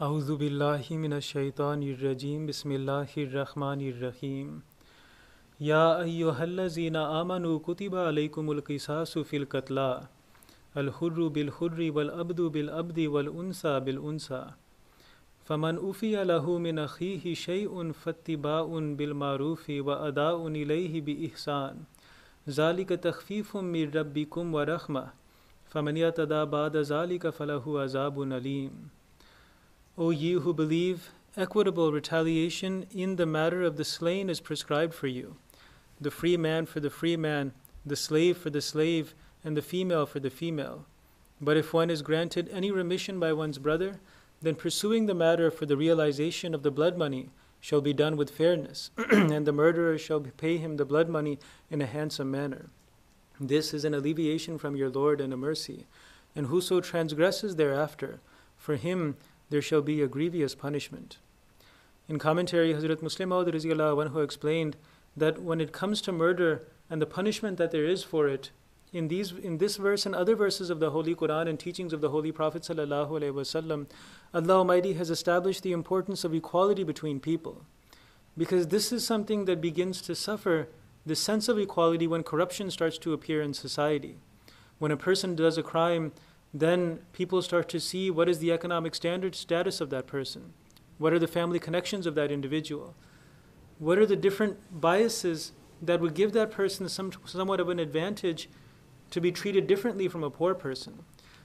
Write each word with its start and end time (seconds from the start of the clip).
اعوذ 0.00 0.30
باللہ 0.30 0.90
من 0.90 1.12
الشیطان 1.12 1.82
الرجیم، 1.82 2.46
بسم 2.46 2.70
اللہ 2.70 3.10
الرحمن 3.16 3.78
الرحیم۔ 3.80 4.58
یا 5.58 5.92
ایوہ 5.92 6.32
الذین 6.32 6.96
آمنوا 6.96 7.58
کتب 7.58 7.96
علیکم 7.96 8.50
القصاص 8.50 9.16
فی 9.28 9.36
القتلا 9.36 10.00
الحر 10.74 11.28
بالحر 11.28 11.80
والعبد 11.94 12.40
بالعبد 12.52 12.98
والانسا 13.06 13.78
بالانسا۔ 13.78 14.42
فمن 15.48 15.76
افی 15.82 16.12
له 16.12 16.56
من 16.58 16.78
اخیہ 16.78 17.34
شیئن 17.34 17.92
فاتباع 18.04 18.62
بالمعروف 18.96 19.70
واداء 19.84 20.32
الیہ 20.44 21.02
احسان 21.06 21.82
ذالک 22.50 22.92
تخفیف 23.02 23.54
من 23.54 23.90
ربکم 23.94 24.54
ورحمہ 24.54 25.04
فمن 25.72 25.96
یتدا 25.96 26.44
بعد 26.44 26.80
ذالک 26.82 27.26
فلہ 27.36 27.78
عذاب 27.84 28.20
علیم۔ 28.20 28.99
O 30.00 30.08
ye 30.08 30.32
who 30.32 30.54
believe, 30.54 31.10
equitable 31.36 31.92
retaliation 31.92 32.86
in 32.90 33.16
the 33.16 33.26
matter 33.26 33.62
of 33.62 33.76
the 33.76 33.84
slain 33.84 34.30
is 34.30 34.40
prescribed 34.40 34.94
for 34.94 35.08
you. 35.08 35.36
The 36.00 36.10
free 36.10 36.38
man 36.38 36.64
for 36.64 36.80
the 36.80 36.88
free 36.88 37.18
man, 37.18 37.52
the 37.84 37.96
slave 37.96 38.38
for 38.38 38.48
the 38.48 38.62
slave, 38.62 39.14
and 39.44 39.58
the 39.58 39.60
female 39.60 40.06
for 40.06 40.18
the 40.18 40.30
female. 40.30 40.86
But 41.38 41.58
if 41.58 41.74
one 41.74 41.90
is 41.90 42.00
granted 42.00 42.48
any 42.50 42.70
remission 42.70 43.20
by 43.20 43.34
one's 43.34 43.58
brother, 43.58 44.00
then 44.40 44.54
pursuing 44.54 45.04
the 45.04 45.14
matter 45.14 45.50
for 45.50 45.66
the 45.66 45.76
realization 45.76 46.54
of 46.54 46.62
the 46.62 46.70
blood 46.70 46.96
money 46.96 47.28
shall 47.60 47.82
be 47.82 47.92
done 47.92 48.16
with 48.16 48.30
fairness, 48.30 48.90
and 49.12 49.46
the 49.46 49.52
murderer 49.52 49.98
shall 49.98 50.20
pay 50.20 50.56
him 50.56 50.78
the 50.78 50.86
blood 50.86 51.10
money 51.10 51.38
in 51.70 51.82
a 51.82 51.86
handsome 51.86 52.30
manner. 52.30 52.70
This 53.38 53.74
is 53.74 53.84
an 53.84 53.92
alleviation 53.92 54.56
from 54.56 54.76
your 54.76 54.88
Lord 54.88 55.20
and 55.20 55.34
a 55.34 55.36
mercy. 55.36 55.84
And 56.34 56.46
whoso 56.46 56.80
transgresses 56.80 57.56
thereafter, 57.56 58.20
for 58.56 58.76
him 58.76 59.16
there 59.50 59.62
shall 59.62 59.82
be 59.82 60.00
a 60.00 60.08
grievous 60.08 60.54
punishment. 60.54 61.18
In 62.08 62.18
commentary, 62.18 62.72
Hazrat 62.72 63.02
Musleh 63.02 63.28
Maud 63.28 64.22
explained 64.22 64.76
that 65.16 65.42
when 65.42 65.60
it 65.60 65.72
comes 65.72 66.00
to 66.02 66.12
murder 66.12 66.66
and 66.88 67.00
the 67.00 67.06
punishment 67.06 67.58
that 67.58 67.70
there 67.70 67.84
is 67.84 68.02
for 68.02 68.26
it, 68.26 68.50
in 68.92 69.08
these 69.08 69.32
in 69.32 69.58
this 69.58 69.76
verse 69.76 70.04
and 70.04 70.14
other 70.14 70.34
verses 70.34 70.70
of 70.70 70.80
the 70.80 70.90
Holy 70.90 71.14
Quran 71.14 71.48
and 71.48 71.58
teachings 71.58 71.92
of 71.92 72.00
the 72.00 72.10
Holy 72.10 72.32
Prophet 72.32 72.68
Allah 72.68 73.06
Almighty 74.34 74.92
has 74.94 75.10
established 75.10 75.62
the 75.62 75.72
importance 75.72 76.24
of 76.24 76.34
equality 76.34 76.82
between 76.82 77.20
people. 77.20 77.62
Because 78.36 78.68
this 78.68 78.90
is 78.92 79.06
something 79.06 79.44
that 79.44 79.60
begins 79.60 80.00
to 80.02 80.14
suffer 80.14 80.68
the 81.06 81.16
sense 81.16 81.48
of 81.48 81.58
equality 81.58 82.06
when 82.06 82.22
corruption 82.22 82.70
starts 82.70 82.98
to 82.98 83.12
appear 83.12 83.42
in 83.42 83.54
society. 83.54 84.16
When 84.78 84.90
a 84.90 84.96
person 84.96 85.36
does 85.36 85.58
a 85.58 85.62
crime, 85.62 86.12
then 86.52 87.00
people 87.12 87.42
start 87.42 87.68
to 87.68 87.80
see 87.80 88.10
what 88.10 88.28
is 88.28 88.38
the 88.38 88.52
economic 88.52 88.94
standard 88.94 89.34
status 89.34 89.80
of 89.80 89.90
that 89.90 90.06
person. 90.06 90.52
What 90.98 91.12
are 91.12 91.18
the 91.18 91.28
family 91.28 91.58
connections 91.58 92.06
of 92.06 92.14
that 92.16 92.30
individual? 92.30 92.94
What 93.78 93.98
are 93.98 94.06
the 94.06 94.16
different 94.16 94.58
biases 94.80 95.52
that 95.82 96.00
would 96.00 96.14
give 96.14 96.32
that 96.32 96.50
person 96.50 96.88
some, 96.88 97.12
somewhat 97.24 97.60
of 97.60 97.68
an 97.68 97.78
advantage 97.78 98.48
to 99.10 99.20
be 99.20 99.32
treated 99.32 99.66
differently 99.66 100.08
from 100.08 100.22
a 100.22 100.30
poor 100.30 100.54
person. 100.54 101.00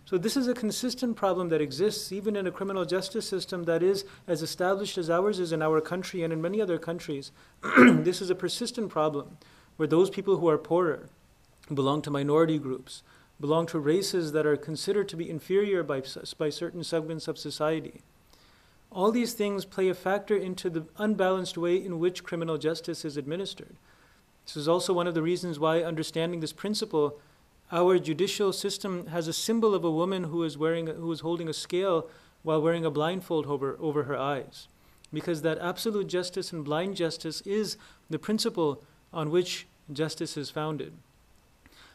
So, 0.06 0.20
this 0.20 0.38
is 0.38 0.48
a 0.48 0.54
consistent 0.54 1.16
problem 1.16 1.50
that 1.50 1.62
exists 1.62 2.12
even 2.12 2.36
in 2.36 2.46
a 2.46 2.52
criminal 2.52 2.86
justice 2.86 3.28
system 3.28 3.64
that 3.64 3.82
is 3.82 4.06
as 4.28 4.44
established 4.44 5.00
as 5.00 5.10
ours 5.10 5.40
is 5.40 5.52
in 5.52 5.64
our 5.64 5.82
country 5.82 6.22
and 6.22 6.32
in 6.32 6.42
many 6.42 6.62
other 6.62 6.78
countries. 6.78 7.32
this 7.78 8.22
is 8.22 8.30
a 8.30 8.36
persistent 8.36 8.90
problem 8.90 9.38
where 9.78 9.88
those 9.88 10.12
people 10.12 10.38
who 10.38 10.48
are 10.48 10.60
poorer 10.60 11.10
belong 11.74 12.04
to 12.04 12.12
minority 12.12 12.60
groups, 12.60 13.02
belong 13.40 13.66
to 13.68 13.80
races 13.80 14.32
that 14.32 14.46
are 14.46 14.58
considered 14.58 15.10
to 15.10 15.18
be 15.18 15.30
inferior 15.30 15.84
by, 15.84 16.02
by 16.38 16.50
certain 16.50 16.84
segments 16.84 17.28
of 17.28 17.38
society. 17.38 18.02
All 18.92 19.12
these 19.12 19.34
things 19.34 19.66
play 19.66 19.90
a 19.90 19.94
factor 19.94 20.38
into 20.38 20.70
the 20.70 20.86
unbalanced 20.98 21.58
way 21.58 21.76
in 21.76 22.00
which 22.00 22.24
criminal 22.24 22.58
justice 22.58 23.04
is 23.04 23.18
administered. 23.18 23.76
This 24.46 24.56
is 24.56 24.68
also 24.68 24.94
one 24.94 25.08
of 25.08 25.16
the 25.16 25.22
reasons 25.22 25.60
why 25.60 25.84
understanding 25.84 26.40
this 26.40 26.54
principle 26.54 27.20
our 27.72 27.98
judicial 27.98 28.54
system 28.54 29.08
has 29.08 29.28
a 29.28 29.34
symbol 29.34 29.74
of 29.74 29.84
a 29.84 29.92
woman 29.92 30.26
who 30.26 30.44
is 30.44 30.58
wearing 30.58 30.86
who 30.86 31.12
is 31.12 31.22
holding 31.22 31.50
a 31.50 31.54
scale 31.54 32.08
while 32.44 32.62
wearing 32.62 32.86
a 32.86 32.92
blindfold 32.92 33.48
over, 33.48 33.76
over 33.80 34.04
her 34.04 34.16
eyes 34.16 34.68
because 35.12 35.42
that 35.42 35.58
absolute 35.58 36.08
justice 36.08 36.54
and 36.54 36.64
blind 36.64 36.96
justice 36.96 37.42
is 37.42 37.76
the 38.10 38.20
principle 38.20 38.84
on 39.12 39.32
which 39.32 39.66
justice 39.92 40.38
is 40.38 40.52
founded 40.52 40.94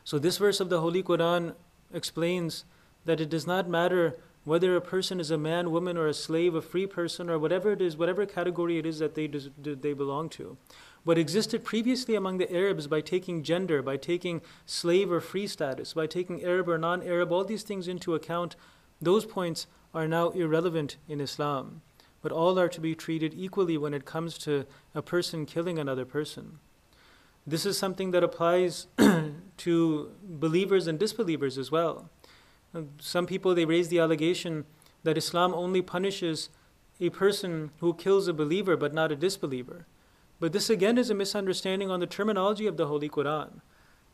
so 0.04 0.18
this 0.18 0.38
verse 0.38 0.60
of 0.60 0.68
the 0.68 0.80
holy 0.80 1.02
quran 1.02 1.54
explains 1.92 2.64
that 3.04 3.20
it 3.20 3.28
does 3.28 3.46
not 3.46 3.68
matter 3.68 4.16
whether 4.44 4.74
a 4.74 4.80
person 4.80 5.20
is 5.20 5.30
a 5.30 5.38
man 5.38 5.70
woman 5.70 5.96
or 5.96 6.06
a 6.06 6.14
slave 6.14 6.54
a 6.54 6.62
free 6.62 6.86
person 6.86 7.28
or 7.28 7.38
whatever 7.38 7.72
it 7.72 7.80
is 7.80 7.96
whatever 7.96 8.26
category 8.26 8.78
it 8.78 8.86
is 8.86 8.98
that 8.98 9.14
they, 9.14 9.26
they 9.26 9.92
belong 9.92 10.28
to 10.28 10.56
what 11.02 11.18
existed 11.18 11.64
previously 11.64 12.14
among 12.14 12.38
the 12.38 12.52
Arabs 12.54 12.86
by 12.86 13.00
taking 13.00 13.42
gender, 13.42 13.82
by 13.82 13.96
taking 13.96 14.42
slave 14.66 15.10
or 15.10 15.20
free 15.20 15.46
status, 15.46 15.94
by 15.94 16.06
taking 16.06 16.44
Arab 16.44 16.68
or 16.68 16.78
non 16.78 17.02
Arab, 17.02 17.32
all 17.32 17.44
these 17.44 17.62
things 17.62 17.88
into 17.88 18.14
account, 18.14 18.56
those 19.00 19.24
points 19.24 19.66
are 19.94 20.06
now 20.06 20.30
irrelevant 20.30 20.96
in 21.08 21.20
Islam. 21.20 21.80
But 22.22 22.32
all 22.32 22.58
are 22.58 22.68
to 22.68 22.80
be 22.80 22.94
treated 22.94 23.32
equally 23.34 23.78
when 23.78 23.94
it 23.94 24.04
comes 24.04 24.36
to 24.38 24.66
a 24.94 25.00
person 25.00 25.46
killing 25.46 25.78
another 25.78 26.04
person. 26.04 26.58
This 27.46 27.64
is 27.64 27.78
something 27.78 28.10
that 28.10 28.22
applies 28.22 28.86
to 29.60 30.10
believers 30.22 30.86
and 30.86 30.98
disbelievers 30.98 31.58
as 31.58 31.70
well. 31.70 32.10
Uh, 32.74 32.82
some 32.98 33.26
people 33.26 33.54
they 33.54 33.64
raise 33.64 33.88
the 33.88 33.98
allegation 33.98 34.64
that 35.02 35.18
Islam 35.18 35.54
only 35.54 35.82
punishes 35.82 36.50
a 37.00 37.10
person 37.10 37.70
who 37.80 37.94
kills 37.94 38.28
a 38.28 38.34
believer 38.34 38.76
but 38.76 38.94
not 38.94 39.12
a 39.12 39.16
disbeliever. 39.16 39.86
But 40.38 40.52
this 40.52 40.70
again 40.70 40.98
is 40.98 41.10
a 41.10 41.14
misunderstanding 41.14 41.90
on 41.90 42.00
the 42.00 42.06
terminology 42.06 42.66
of 42.66 42.76
the 42.76 42.86
Holy 42.86 43.08
Quran. 43.08 43.60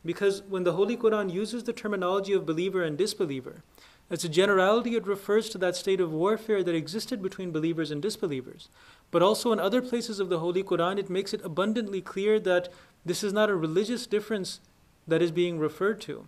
Because 0.05 0.43
when 0.43 0.63
the 0.63 0.73
Holy 0.73 0.95
Quran 0.95 1.31
uses 1.31 1.63
the 1.63 1.73
terminology 1.73 2.33
of 2.33 2.45
believer 2.45 2.83
and 2.83 2.97
disbeliever, 2.97 3.63
as 4.09 4.23
a 4.23 4.29
generality, 4.29 4.95
it 4.95 5.05
refers 5.05 5.49
to 5.49 5.57
that 5.57 5.75
state 5.75 5.99
of 5.99 6.13
warfare 6.13 6.63
that 6.63 6.75
existed 6.75 7.21
between 7.21 7.51
believers 7.51 7.91
and 7.91 8.01
disbelievers. 8.01 8.69
But 9.11 9.21
also 9.21 9.51
in 9.51 9.59
other 9.59 9.81
places 9.81 10.21
of 10.21 10.29
the 10.29 10.39
Holy 10.39 10.63
Quran, 10.63 10.97
it 10.97 11.09
makes 11.09 11.33
it 11.33 11.43
abundantly 11.43 12.01
clear 12.01 12.39
that 12.39 12.69
this 13.05 13.21
is 13.21 13.33
not 13.33 13.49
a 13.49 13.55
religious 13.55 14.07
difference 14.07 14.61
that 15.07 15.21
is 15.21 15.31
being 15.31 15.57
referred 15.57 16.01
to. 16.01 16.27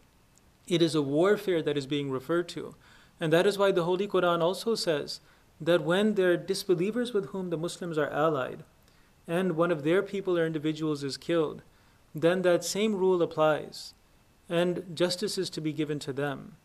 It 0.67 0.81
is 0.81 0.95
a 0.95 1.01
warfare 1.01 1.61
that 1.61 1.77
is 1.77 1.87
being 1.87 2.09
referred 2.09 2.47
to. 2.49 2.75
And 3.19 3.33
that 3.33 3.45
is 3.45 3.57
why 3.57 3.71
the 3.71 3.83
Holy 3.83 4.07
Quran 4.07 4.41
also 4.41 4.75
says 4.75 5.19
that 5.59 5.83
when 5.83 6.13
there 6.15 6.31
are 6.31 6.37
disbelievers 6.37 7.13
with 7.13 7.27
whom 7.27 7.49
the 7.49 7.57
Muslims 7.57 7.97
are 7.97 8.09
allied, 8.09 8.63
and 9.27 9.57
one 9.57 9.71
of 9.71 9.83
their 9.83 10.01
people 10.01 10.37
or 10.37 10.45
individuals 10.45 11.03
is 11.03 11.17
killed, 11.17 11.61
then 12.15 12.41
that 12.43 12.63
same 12.63 12.95
rule 12.95 13.21
applies, 13.21 13.93
and 14.47 14.95
justice 14.95 15.37
is 15.37 15.49
to 15.49 15.61
be 15.61 15.73
given 15.73 15.99
to 15.99 16.13
them. 16.13 16.55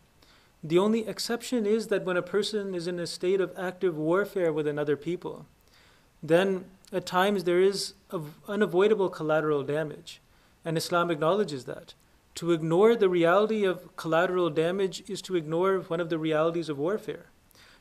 The 0.63 0.79
only 0.79 1.07
exception 1.07 1.67
is 1.67 1.89
that 1.89 2.05
when 2.05 2.17
a 2.17 2.23
person 2.23 2.75
is 2.75 2.87
in 2.87 2.99
a 2.99 3.07
state 3.07 3.41
of 3.41 3.53
active 3.59 3.97
warfare 3.97 4.53
with 4.53 4.67
another 4.67 4.97
people, 4.97 5.47
then 6.23 6.65
at 6.93 7.05
times 7.05 7.45
there 7.45 7.61
is 7.61 7.95
unavoidable 8.49 9.11
collateral 9.11 9.63
damage, 9.63 10.21
and 10.65 10.79
Islam 10.79 11.11
acknowledges 11.11 11.65
that. 11.65 11.95
To 12.37 12.51
ignore 12.51 12.97
the 12.97 13.09
reality 13.09 13.65
of 13.65 13.95
collateral 13.97 14.51
damage 14.51 15.05
is 15.09 15.23
to 15.23 15.37
ignore 15.37 15.79
one 15.81 16.01
of 16.01 16.11
the 16.11 16.19
realities 16.19 16.69
of 16.69 16.79
warfare. 16.79 17.27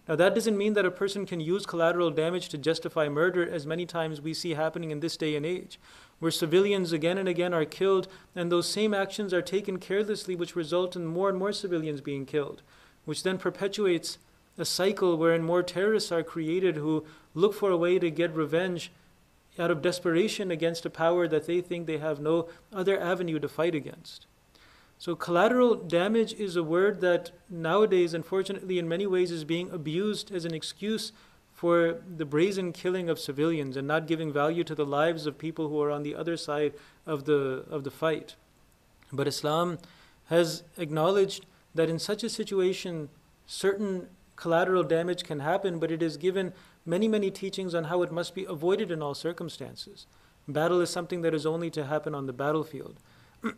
Now, 0.07 0.15
that 0.15 0.35
doesn't 0.35 0.57
mean 0.57 0.73
that 0.73 0.85
a 0.85 0.91
person 0.91 1.25
can 1.25 1.39
use 1.39 1.65
collateral 1.65 2.11
damage 2.11 2.49
to 2.49 2.57
justify 2.57 3.09
murder, 3.09 3.49
as 3.49 3.65
many 3.65 3.85
times 3.85 4.21
we 4.21 4.33
see 4.33 4.51
happening 4.51 4.91
in 4.91 4.99
this 4.99 5.17
day 5.17 5.35
and 5.35 5.45
age, 5.45 5.79
where 6.19 6.29
civilians 6.29 6.91
again 6.91 7.17
and 7.17 7.27
again 7.27 7.53
are 7.53 7.65
killed, 7.65 8.07
and 8.35 8.51
those 8.51 8.67
same 8.67 8.93
actions 8.93 9.33
are 9.33 9.41
taken 9.41 9.79
carelessly, 9.79 10.35
which 10.35 10.55
result 10.55 10.95
in 10.95 11.05
more 11.05 11.29
and 11.29 11.39
more 11.39 11.53
civilians 11.53 12.01
being 12.01 12.25
killed, 12.25 12.61
which 13.05 13.23
then 13.23 13.37
perpetuates 13.37 14.17
a 14.57 14.65
cycle 14.65 15.17
wherein 15.17 15.41
more 15.41 15.63
terrorists 15.63 16.11
are 16.11 16.21
created 16.21 16.75
who 16.75 17.05
look 17.33 17.55
for 17.55 17.71
a 17.71 17.77
way 17.77 17.97
to 17.97 18.11
get 18.11 18.35
revenge 18.35 18.91
out 19.57 19.71
of 19.71 19.81
desperation 19.81 20.51
against 20.51 20.85
a 20.85 20.89
power 20.89 21.27
that 21.27 21.47
they 21.47 21.61
think 21.61 21.87
they 21.87 21.97
have 21.97 22.19
no 22.19 22.49
other 22.71 22.99
avenue 22.99 23.39
to 23.39 23.47
fight 23.47 23.73
against. 23.73 24.27
So, 24.97 25.15
collateral 25.15 25.75
damage 25.75 26.33
is 26.33 26.55
a 26.55 26.63
word 26.63 27.01
that 27.01 27.31
nowadays, 27.49 28.13
unfortunately, 28.13 28.79
in 28.79 28.87
many 28.87 29.05
ways 29.05 29.31
is 29.31 29.43
being 29.43 29.69
abused 29.69 30.31
as 30.31 30.45
an 30.45 30.53
excuse 30.53 31.11
for 31.51 32.01
the 32.17 32.25
brazen 32.25 32.71
killing 32.71 33.09
of 33.09 33.19
civilians 33.19 33.77
and 33.77 33.87
not 33.87 34.07
giving 34.07 34.31
value 34.31 34.63
to 34.63 34.75
the 34.75 34.85
lives 34.85 35.25
of 35.25 35.37
people 35.37 35.69
who 35.69 35.81
are 35.81 35.91
on 35.91 36.03
the 36.03 36.15
other 36.15 36.35
side 36.35 36.73
of 37.05 37.25
the, 37.25 37.65
of 37.69 37.83
the 37.83 37.91
fight. 37.91 38.35
But 39.11 39.27
Islam 39.27 39.77
has 40.25 40.63
acknowledged 40.77 41.45
that 41.75 41.89
in 41.89 41.99
such 41.99 42.23
a 42.23 42.29
situation, 42.29 43.09
certain 43.45 44.07
collateral 44.35 44.83
damage 44.83 45.23
can 45.23 45.39
happen, 45.39 45.79
but 45.79 45.91
it 45.91 46.01
has 46.01 46.17
given 46.17 46.53
many, 46.85 47.07
many 47.07 47.31
teachings 47.31 47.75
on 47.75 47.85
how 47.85 48.01
it 48.01 48.11
must 48.11 48.35
be 48.35 48.45
avoided 48.45 48.91
in 48.91 49.01
all 49.01 49.13
circumstances. 49.13 50.07
Battle 50.47 50.81
is 50.81 50.89
something 50.89 51.21
that 51.21 51.33
is 51.33 51.45
only 51.45 51.69
to 51.71 51.85
happen 51.85 52.13
on 52.13 52.25
the 52.25 52.33
battlefield. 52.33 52.99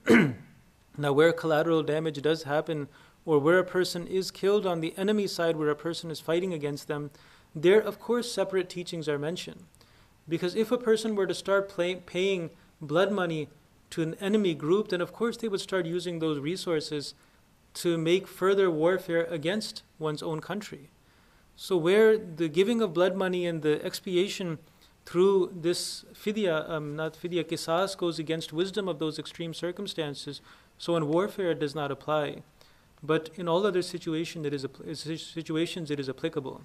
Now, 0.98 1.14
where 1.14 1.34
collateral 1.34 1.84
damage 1.84 2.22
does 2.22 2.44
happen, 2.44 2.88
or 3.26 3.40
where 3.40 3.60
a 3.60 3.64
person 3.64 4.08
is 4.08 4.32
killed 4.32 4.66
on 4.66 4.82
the 4.82 4.94
enemy 4.98 5.28
side, 5.28 5.56
where 5.58 5.70
a 5.70 5.76
person 5.76 6.12
is 6.12 6.20
fighting 6.20 6.54
against 6.54 6.88
them, 6.88 7.12
there, 7.56 7.80
of 7.80 8.00
course, 8.00 8.32
separate 8.32 8.70
teachings 8.70 9.10
are 9.10 9.20
mentioned. 9.20 9.64
Because 10.28 10.56
if 10.56 10.72
a 10.72 10.78
person 10.78 11.16
were 11.16 11.28
to 11.28 11.34
start 11.34 11.70
play, 11.70 11.96
paying 11.96 12.50
blood 12.82 13.12
money 13.12 13.50
to 13.92 14.02
an 14.02 14.16
enemy 14.16 14.54
group, 14.54 14.90
then 14.90 15.02
of 15.02 15.14
course 15.14 15.38
they 15.38 15.48
would 15.48 15.62
start 15.62 15.86
using 15.86 16.20
those 16.20 16.40
resources 16.40 17.14
to 17.76 17.98
make 17.98 18.28
further 18.28 18.70
warfare 18.72 19.26
against 19.26 19.84
one's 20.00 20.24
own 20.24 20.40
country. 20.40 20.90
So, 21.56 21.78
where 21.78 22.18
the 22.18 22.50
giving 22.50 22.82
of 22.82 22.94
blood 22.94 23.16
money 23.16 23.46
and 23.46 23.62
the 23.62 23.84
expiation 23.86 24.60
through 25.06 25.54
this 25.56 26.04
fidya, 26.14 26.70
um, 26.70 26.96
not 26.96 27.14
fidya, 27.14 27.44
kisas, 27.44 27.96
goes 27.98 28.20
against 28.20 28.52
wisdom 28.52 28.90
of 28.90 29.00
those 29.00 29.20
extreme 29.20 29.54
circumstances, 29.54 30.42
so 30.78 30.96
in 30.96 31.08
warfare 31.08 31.52
it 31.52 31.60
does 31.60 31.76
not 31.76 31.92
apply. 31.92 32.44
But 33.04 33.30
in 33.36 33.48
all 33.48 33.66
other 33.66 33.82
situation, 33.82 34.46
it 34.46 34.54
is, 34.54 34.66
situations, 35.22 35.92
it 35.92 36.00
is 36.00 36.10
applicable. 36.10 36.62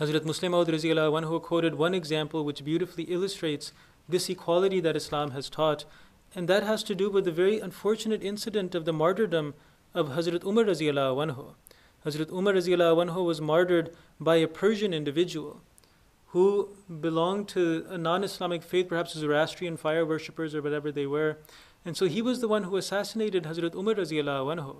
Hazrat 0.00 0.20
Musleh 0.20 0.50
Maud 0.50 1.42
quoted 1.42 1.74
one 1.74 1.94
example 1.94 2.44
which 2.44 2.64
beautifully 2.64 3.04
illustrates 3.04 3.72
this 4.08 4.28
equality 4.28 4.80
that 4.80 4.96
Islam 4.96 5.32
has 5.32 5.50
taught, 5.50 5.84
and 6.34 6.48
that 6.48 6.62
has 6.62 6.82
to 6.84 6.94
do 6.94 7.10
with 7.10 7.24
the 7.24 7.32
very 7.32 7.60
unfortunate 7.60 8.22
incident 8.22 8.74
of 8.74 8.84
the 8.84 8.92
martyrdom 8.92 9.54
of 9.94 10.08
Hazrat 10.08 10.44
Umar 10.44 10.64
anhu. 10.64 11.54
Hazrat 12.04 12.32
Umar 12.32 12.54
anhu 12.54 13.24
was 13.24 13.40
martyred 13.40 13.94
by 14.18 14.36
a 14.36 14.48
Persian 14.48 14.94
individual 14.94 15.60
who 16.28 16.70
belonged 17.00 17.48
to 17.48 17.84
a 17.90 17.98
non-Islamic 17.98 18.62
faith, 18.62 18.88
perhaps 18.88 19.14
Zoroastrian 19.14 19.76
fire 19.76 20.06
worshippers 20.06 20.54
or 20.54 20.62
whatever 20.62 20.92
they 20.92 21.06
were. 21.06 21.38
And 21.84 21.96
so 21.96 22.06
he 22.06 22.20
was 22.22 22.40
the 22.40 22.48
one 22.48 22.64
who 22.64 22.76
assassinated 22.76 23.44
Hazrat 23.44 23.74
Umar. 23.74 24.76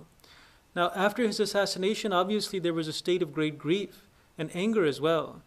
Now, 0.75 0.91
after 0.95 1.23
his 1.23 1.39
assassination, 1.39 2.13
obviously 2.13 2.59
there 2.59 2.73
was 2.73 2.87
a 2.87 2.93
state 2.93 3.21
of 3.21 3.33
great 3.33 3.57
grief 3.57 4.07
and 4.37 4.49
anger 4.55 4.85
as 4.85 5.01
well. 5.01 5.41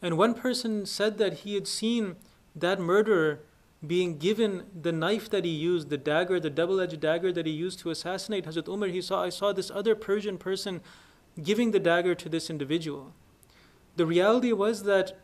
And 0.00 0.16
one 0.16 0.34
person 0.34 0.86
said 0.86 1.18
that 1.18 1.38
he 1.38 1.54
had 1.54 1.66
seen 1.66 2.16
that 2.54 2.78
murderer 2.78 3.40
being 3.86 4.18
given 4.18 4.64
the 4.80 4.92
knife 4.92 5.30
that 5.30 5.44
he 5.44 5.50
used, 5.50 5.88
the 5.88 5.96
dagger, 5.96 6.40
the 6.40 6.50
double 6.50 6.80
edged 6.80 7.00
dagger 7.00 7.32
that 7.32 7.46
he 7.46 7.52
used 7.52 7.78
to 7.80 7.90
assassinate 7.90 8.44
Hazrat 8.44 8.68
Umar, 8.68 8.88
he 8.88 9.00
saw, 9.00 9.22
I 9.22 9.28
saw 9.28 9.52
this 9.52 9.70
other 9.70 9.94
Persian 9.94 10.36
person 10.36 10.80
giving 11.42 11.70
the 11.70 11.78
dagger 11.78 12.14
to 12.16 12.28
this 12.28 12.50
individual. 12.50 13.12
The 13.96 14.06
reality 14.06 14.52
was 14.52 14.82
that 14.84 15.16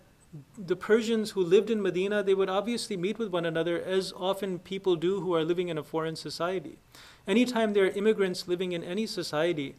the 0.59 0.77
Persians 0.77 1.31
who 1.31 1.45
lived 1.45 1.71
in 1.71 1.81
Medina, 1.81 2.23
they 2.23 2.35
would 2.35 2.49
obviously 2.49 2.97
meet 2.97 3.19
with 3.19 3.29
one 3.29 3.45
another 3.45 3.81
as 3.81 4.13
often 4.17 4.59
people 4.59 4.97
do 4.97 5.21
who 5.21 5.35
are 5.35 5.45
living 5.45 5.69
in 5.69 5.79
a 5.79 5.85
foreign 5.85 6.17
society. 6.17 6.79
Anytime 7.27 7.73
there 7.73 7.85
are 7.85 7.91
immigrants 7.91 8.49
living 8.49 8.73
in 8.73 8.83
any 8.83 9.07
society, 9.07 9.77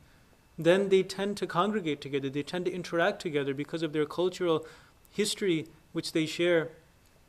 then 0.58 0.88
they 0.88 1.04
tend 1.04 1.36
to 1.38 1.48
congregate 1.48 2.00
together, 2.00 2.30
they 2.30 2.44
tend 2.44 2.66
to 2.66 2.74
interact 2.74 3.22
together 3.22 3.54
because 3.54 3.84
of 3.84 3.92
their 3.92 4.06
cultural 4.06 4.66
history 5.12 5.68
which 5.92 6.14
they 6.14 6.26
share 6.26 6.72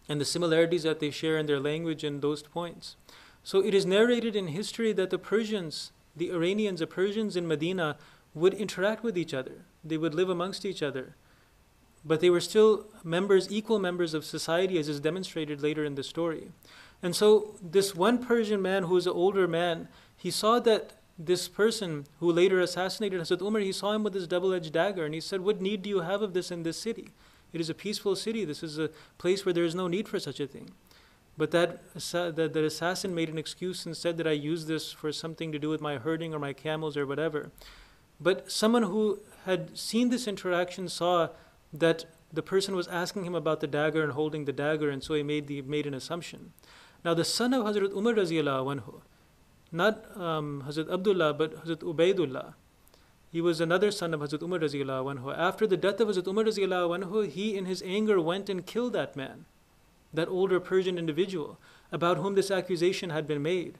and 0.08 0.20
the 0.20 0.24
similarities 0.24 0.84
that 0.84 1.00
they 1.00 1.10
share 1.10 1.36
in 1.36 1.46
their 1.46 1.58
language 1.58 2.04
and 2.04 2.22
those 2.22 2.42
points. 2.42 2.94
So 3.42 3.60
it 3.60 3.74
is 3.74 3.84
narrated 3.84 4.36
in 4.36 4.48
history 4.48 4.92
that 4.92 5.10
the 5.10 5.18
Persians, 5.18 5.90
the 6.14 6.30
Iranians, 6.30 6.78
the 6.78 6.86
Persians 6.86 7.36
in 7.36 7.48
Medina 7.48 7.96
would 8.34 8.54
interact 8.54 9.02
with 9.02 9.18
each 9.18 9.34
other. 9.34 9.64
They 9.84 9.96
would 9.96 10.14
live 10.14 10.28
amongst 10.28 10.64
each 10.64 10.82
other. 10.82 11.16
But 12.06 12.20
they 12.20 12.30
were 12.30 12.40
still 12.40 12.86
members, 13.02 13.50
equal 13.50 13.80
members 13.80 14.14
of 14.14 14.24
society, 14.24 14.78
as 14.78 14.88
is 14.88 15.00
demonstrated 15.00 15.60
later 15.60 15.84
in 15.84 15.96
the 15.96 16.04
story. 16.04 16.52
And 17.02 17.16
so, 17.16 17.56
this 17.60 17.94
one 17.94 18.24
Persian 18.24 18.62
man 18.62 18.84
who 18.84 18.94
was 18.94 19.06
an 19.06 19.12
older 19.12 19.48
man, 19.48 19.88
he 20.16 20.30
saw 20.30 20.60
that 20.60 20.92
this 21.18 21.48
person 21.48 22.06
who 22.20 22.30
later 22.30 22.60
assassinated 22.60 23.20
Hazrat 23.20 23.42
Umar, 23.42 23.60
he 23.60 23.72
saw 23.72 23.92
him 23.92 24.04
with 24.04 24.12
this 24.12 24.26
double 24.26 24.52
edged 24.52 24.72
dagger 24.72 25.04
and 25.04 25.14
he 25.14 25.20
said, 25.20 25.40
What 25.40 25.60
need 25.60 25.82
do 25.82 25.90
you 25.90 26.00
have 26.00 26.22
of 26.22 26.32
this 26.32 26.50
in 26.50 26.62
this 26.62 26.78
city? 26.78 27.08
It 27.52 27.60
is 27.60 27.70
a 27.70 27.74
peaceful 27.74 28.16
city. 28.16 28.44
This 28.44 28.62
is 28.62 28.78
a 28.78 28.90
place 29.18 29.44
where 29.44 29.52
there 29.52 29.64
is 29.64 29.74
no 29.74 29.88
need 29.88 30.08
for 30.08 30.20
such 30.20 30.40
a 30.40 30.46
thing. 30.46 30.70
But 31.38 31.50
that, 31.50 31.80
that, 31.94 32.36
that 32.36 32.56
assassin 32.56 33.14
made 33.14 33.28
an 33.28 33.38
excuse 33.38 33.84
and 33.84 33.96
said 33.96 34.16
that 34.18 34.26
I 34.26 34.32
used 34.32 34.68
this 34.68 34.92
for 34.92 35.12
something 35.12 35.52
to 35.52 35.58
do 35.58 35.68
with 35.68 35.80
my 35.80 35.98
herding 35.98 36.34
or 36.34 36.38
my 36.38 36.52
camels 36.52 36.96
or 36.96 37.06
whatever. 37.06 37.50
But 38.20 38.50
someone 38.50 38.84
who 38.84 39.20
had 39.44 39.76
seen 39.76 40.08
this 40.08 40.26
interaction 40.26 40.88
saw 40.88 41.28
that 41.72 42.04
the 42.32 42.42
person 42.42 42.74
was 42.74 42.88
asking 42.88 43.24
him 43.24 43.34
about 43.34 43.60
the 43.60 43.66
dagger 43.66 44.02
and 44.02 44.12
holding 44.12 44.44
the 44.44 44.52
dagger, 44.52 44.90
and 44.90 45.02
so 45.02 45.14
he 45.14 45.22
made, 45.22 45.46
the, 45.46 45.62
made 45.62 45.86
an 45.86 45.94
assumption. 45.94 46.52
Now, 47.04 47.14
the 47.14 47.24
son 47.24 47.54
of 47.54 47.64
Hazrat 47.64 47.92
Umar, 47.96 48.14
anhu, 48.14 49.00
not 49.72 50.16
um, 50.16 50.64
Hazrat 50.66 50.92
Abdullah, 50.92 51.34
but 51.34 51.64
Hazrat 51.64 51.78
Ubaidullah, 51.78 52.54
he 53.30 53.40
was 53.40 53.60
another 53.60 53.90
son 53.90 54.14
of 54.14 54.20
Hazrat 54.20 54.42
Umar 54.42 54.58
anhu. 54.58 55.36
After 55.36 55.66
the 55.66 55.76
death 55.76 56.00
of 56.00 56.08
Hazrat 56.08 56.26
Umar 56.26 56.44
anhu, 56.44 57.28
he 57.28 57.56
in 57.56 57.66
his 57.66 57.82
anger 57.82 58.20
went 58.20 58.48
and 58.48 58.66
killed 58.66 58.92
that 58.94 59.16
man, 59.16 59.44
that 60.12 60.28
older 60.28 60.58
Persian 60.60 60.98
individual 60.98 61.58
about 61.92 62.16
whom 62.16 62.34
this 62.34 62.50
accusation 62.50 63.10
had 63.10 63.26
been 63.26 63.42
made. 63.42 63.78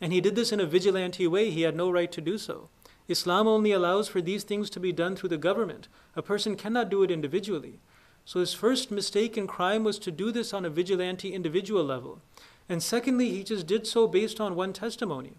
And 0.00 0.12
he 0.12 0.20
did 0.20 0.36
this 0.36 0.52
in 0.52 0.60
a 0.60 0.66
vigilante 0.66 1.26
way. 1.26 1.50
He 1.50 1.62
had 1.62 1.74
no 1.74 1.90
right 1.90 2.12
to 2.12 2.20
do 2.20 2.36
so. 2.36 2.68
Islam 3.08 3.46
only 3.46 3.72
allows 3.72 4.08
for 4.08 4.20
these 4.20 4.42
things 4.42 4.68
to 4.70 4.80
be 4.80 4.92
done 4.92 5.16
through 5.16 5.28
the 5.28 5.36
government. 5.36 5.88
A 6.16 6.22
person 6.22 6.56
cannot 6.56 6.90
do 6.90 7.02
it 7.02 7.10
individually. 7.10 7.78
So 8.24 8.40
his 8.40 8.52
first 8.52 8.90
mistake 8.90 9.38
in 9.38 9.46
crime 9.46 9.84
was 9.84 9.98
to 10.00 10.10
do 10.10 10.32
this 10.32 10.52
on 10.52 10.64
a 10.64 10.70
vigilante 10.70 11.32
individual 11.32 11.84
level. 11.84 12.20
And 12.68 12.82
secondly, 12.82 13.30
he 13.30 13.44
just 13.44 13.66
did 13.66 13.86
so 13.86 14.08
based 14.08 14.40
on 14.40 14.56
one 14.56 14.72
testimony. 14.72 15.34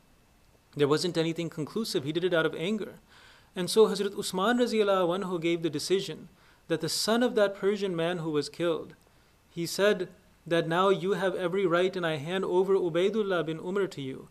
There 0.76 0.88
wasn't 0.88 1.18
anything 1.18 1.50
conclusive. 1.50 2.06
He 2.06 2.14
did 2.14 2.24
it 2.24 2.34
out 2.34 2.46
of 2.46 2.56
anger. 2.56 3.00
And 3.56 3.70
so 3.70 3.88
Hazrat 3.88 4.18
Usman 4.18 4.60
anhu 4.60 5.42
gave 5.42 5.64
the 5.64 5.70
decision 5.70 6.30
that 6.68 6.82
the 6.82 6.90
son 6.90 7.24
of 7.24 7.36
that 7.36 7.56
Persian 7.56 7.96
man 7.96 8.20
who 8.20 8.30
was 8.30 8.50
killed, 8.50 8.94
he 9.50 9.66
said 9.66 10.10
that 10.46 10.68
now 10.68 10.90
you 10.90 11.14
have 11.14 11.36
every 11.36 11.66
right 11.66 11.96
and 11.96 12.06
I 12.06 12.18
hand 12.18 12.46
over 12.46 12.76
Ubaidullah 12.76 13.46
bin 13.46 13.60
Umar 13.60 13.88
to 13.88 14.02
you, 14.02 14.30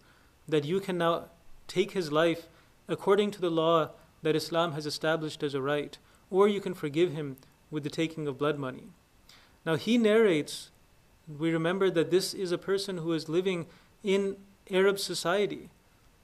that 0.49 0.65
you 0.65 0.81
can 0.81 0.97
now 0.97 1.27
take 1.67 1.91
his 1.93 2.13
life 2.13 2.49
according 2.89 3.31
to 3.33 3.41
the 3.41 3.51
law 3.51 3.91
that 4.23 4.37
Islam 4.37 4.73
has 4.73 4.87
established 4.87 5.43
as 5.43 5.55
a 5.55 5.63
right, 5.63 5.99
or 6.31 6.49
you 6.49 6.61
can 6.61 6.75
forgive 6.75 7.13
him 7.13 7.37
with 7.71 7.85
the 7.85 7.91
taking 7.91 8.27
of 8.27 8.39
blood 8.39 8.59
money. 8.59 8.89
Now 9.65 9.77
he 9.77 9.99
narrates, 9.99 10.71
we 11.27 11.51
remember 11.51 11.91
that 11.91 12.11
this 12.11 12.35
is 12.35 12.53
a 12.53 12.59
person 12.59 12.99
who 12.99 13.13
is 13.13 13.29
living 13.29 13.67
in 14.03 14.37
Arab 14.71 14.99
society. 14.99 15.71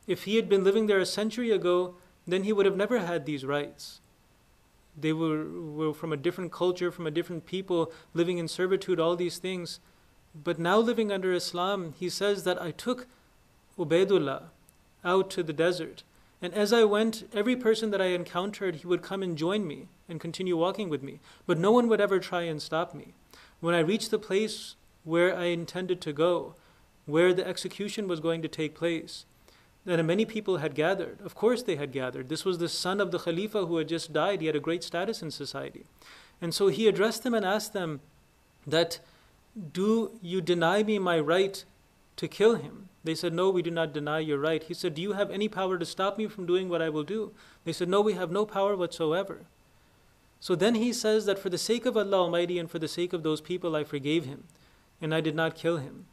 If 0.07 0.25
he 0.25 0.37
had 0.37 0.49
been 0.49 0.65
living 0.65 0.87
there 0.87 1.01
a 1.01 1.07
century 1.07 1.51
ago, 1.51 1.95
then 2.27 2.45
he 2.45 2.53
would 2.53 2.67
have 2.67 2.77
never 2.77 3.01
had 3.01 3.27
these 3.27 3.45
rights. 3.45 4.01
They 4.99 5.13
were, 5.13 5.45
were 5.45 5.95
from 5.95 6.13
a 6.13 6.17
different 6.17 6.53
culture, 6.53 6.91
from 6.91 7.07
a 7.07 7.11
different 7.11 7.47
people, 7.47 7.93
living 8.15 8.39
in 8.39 8.47
servitude, 8.47 9.01
all 9.01 9.17
these 9.17 9.39
things. 9.39 9.81
But 10.35 10.59
now 10.59 10.79
living 10.79 11.11
under 11.11 11.33
Islam, 11.33 11.95
he 11.99 12.09
says 12.09 12.45
that 12.45 12.61
I 12.61 12.71
took 12.71 13.07
Ubaidullah 13.79 14.45
out 15.05 15.31
to 15.31 15.43
the 15.43 15.53
desert. 15.53 16.03
And 16.43 16.53
as 16.55 16.73
I 16.73 16.83
went, 16.83 17.29
every 17.33 17.55
person 17.55 17.93
that 17.93 18.03
I 18.03 18.07
encountered, 18.07 18.77
he 18.77 18.87
would 18.87 19.01
come 19.01 19.23
and 19.23 19.39
join 19.39 19.65
me 19.65 19.87
and 20.09 20.21
continue 20.21 20.57
walking 20.57 20.89
with 20.89 21.03
me. 21.03 21.21
But 21.47 21.59
no 21.59 21.71
one 21.71 21.89
would 21.89 22.01
ever 22.01 22.19
try 22.19 22.43
and 22.43 22.61
stop 22.61 22.95
me. 22.95 23.15
When 23.61 23.77
I 23.77 23.79
reached 23.79 24.11
the 24.11 24.19
place 24.19 24.75
where 25.05 25.37
I 25.37 25.45
intended 25.45 26.01
to 26.01 26.13
go, 26.13 26.57
where 27.07 27.33
the 27.33 27.47
execution 27.47 28.09
was 28.09 28.19
going 28.19 28.43
to 28.43 28.49
take 28.49 28.75
place, 28.75 29.25
that 29.85 30.03
many 30.05 30.25
people 30.25 30.59
had 30.59 30.75
gathered. 30.75 31.21
Of 31.25 31.37
course, 31.37 31.63
they 31.63 31.77
had 31.77 31.93
gathered. 31.93 32.29
This 32.29 32.45
was 32.45 32.59
the 32.59 32.69
son 32.69 33.01
of 33.01 33.13
the 33.13 33.19
Khalifa 33.19 33.67
who 33.67 33.77
had 33.77 33.89
just 33.89 34.13
died. 34.13 34.41
He 34.41 34.47
had 34.49 34.57
a 34.57 34.61
great 34.61 34.83
status 34.83 35.23
in 35.23 35.31
society. 35.31 35.85
And 36.41 36.53
so 36.53 36.69
he 36.69 36.89
addressed 36.89 37.23
them 37.23 37.35
and 37.35 37.45
asked 37.45 37.73
them 37.73 38.01
that, 38.67 38.99
Do 39.73 40.19
you 40.21 40.41
deny 40.41 40.83
me 40.83 40.99
my 40.99 41.21
right 41.21 41.65
to 42.17 42.29
kill 42.29 42.57
him? 42.57 42.89
They 43.05 43.15
said, 43.15 43.33
No, 43.33 43.51
we 43.51 43.63
do 43.63 43.71
not 43.71 43.93
deny 43.93 44.21
your 44.21 44.39
right. 44.39 44.63
He 44.63 44.75
said, 44.75 44.95
Do 44.95 45.03
you 45.03 45.13
have 45.13 45.31
any 45.31 45.49
power 45.49 45.79
to 45.79 45.85
stop 45.85 46.19
me 46.19 46.27
from 46.27 46.47
doing 46.47 46.69
what 46.69 46.83
I 46.83 46.89
will 46.89 47.03
do? 47.03 47.33
They 47.65 47.73
said, 47.73 47.89
No, 47.89 48.01
we 48.01 48.15
have 48.15 48.31
no 48.31 48.47
power 48.47 48.77
whatsoever. 48.77 49.47
So 50.41 50.55
then 50.55 50.75
he 50.75 50.93
says 50.93 51.27
that 51.27 51.39
for 51.39 51.51
the 51.51 51.59
sake 51.59 51.87
of 51.87 51.97
Allah 51.97 52.23
Almighty 52.23 52.59
and 52.59 52.71
for 52.71 52.79
the 52.79 52.89
sake 52.89 53.13
of 53.13 53.23
those 53.23 53.41
people, 53.41 53.77
I 53.77 53.85
forgave 53.85 54.25
him 54.25 54.45
and 55.01 55.15
I 55.15 55.21
did 55.21 55.35
not 55.35 55.55
kill 55.55 55.77
him. 55.77 56.07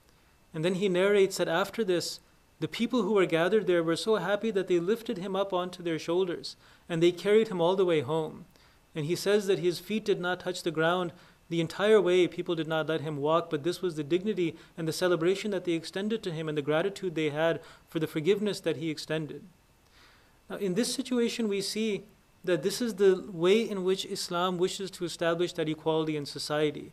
And 0.53 0.65
then 0.65 0.75
he 0.75 0.89
narrates 0.89 1.37
that 1.37 1.47
after 1.47 1.83
this, 1.83 2.19
the 2.59 2.67
people 2.67 3.03
who 3.03 3.13
were 3.13 3.25
gathered 3.25 3.67
there 3.67 3.83
were 3.83 3.95
so 3.95 4.17
happy 4.17 4.51
that 4.51 4.67
they 4.67 4.79
lifted 4.79 5.17
him 5.17 5.35
up 5.35 5.53
onto 5.53 5.81
their 5.81 5.97
shoulders 5.97 6.55
and 6.87 7.01
they 7.01 7.11
carried 7.11 7.47
him 7.47 7.61
all 7.61 7.75
the 7.75 7.85
way 7.85 8.01
home. 8.01 8.45
And 8.93 9.05
he 9.05 9.15
says 9.15 9.47
that 9.47 9.59
his 9.59 9.79
feet 9.79 10.05
did 10.05 10.19
not 10.19 10.39
touch 10.39 10.63
the 10.63 10.71
ground 10.71 11.13
the 11.49 11.61
entire 11.61 11.99
way. 11.99 12.27
People 12.27 12.55
did 12.55 12.67
not 12.67 12.87
let 12.87 13.01
him 13.01 13.17
walk, 13.17 13.49
but 13.49 13.63
this 13.63 13.81
was 13.81 13.95
the 13.95 14.03
dignity 14.03 14.55
and 14.77 14.87
the 14.87 14.93
celebration 14.93 15.51
that 15.51 15.65
they 15.65 15.73
extended 15.73 16.23
to 16.23 16.31
him 16.31 16.47
and 16.47 16.57
the 16.57 16.61
gratitude 16.61 17.15
they 17.15 17.29
had 17.29 17.59
for 17.87 17.99
the 17.99 18.07
forgiveness 18.07 18.59
that 18.59 18.77
he 18.77 18.89
extended. 18.89 19.43
Now, 20.49 20.57
in 20.57 20.75
this 20.75 20.93
situation, 20.93 21.47
we 21.47 21.61
see 21.61 22.03
that 22.43 22.63
this 22.63 22.81
is 22.81 22.95
the 22.95 23.25
way 23.31 23.61
in 23.61 23.83
which 23.83 24.05
Islam 24.05 24.57
wishes 24.57 24.89
to 24.91 25.05
establish 25.05 25.53
that 25.53 25.69
equality 25.69 26.15
in 26.15 26.25
society, 26.25 26.91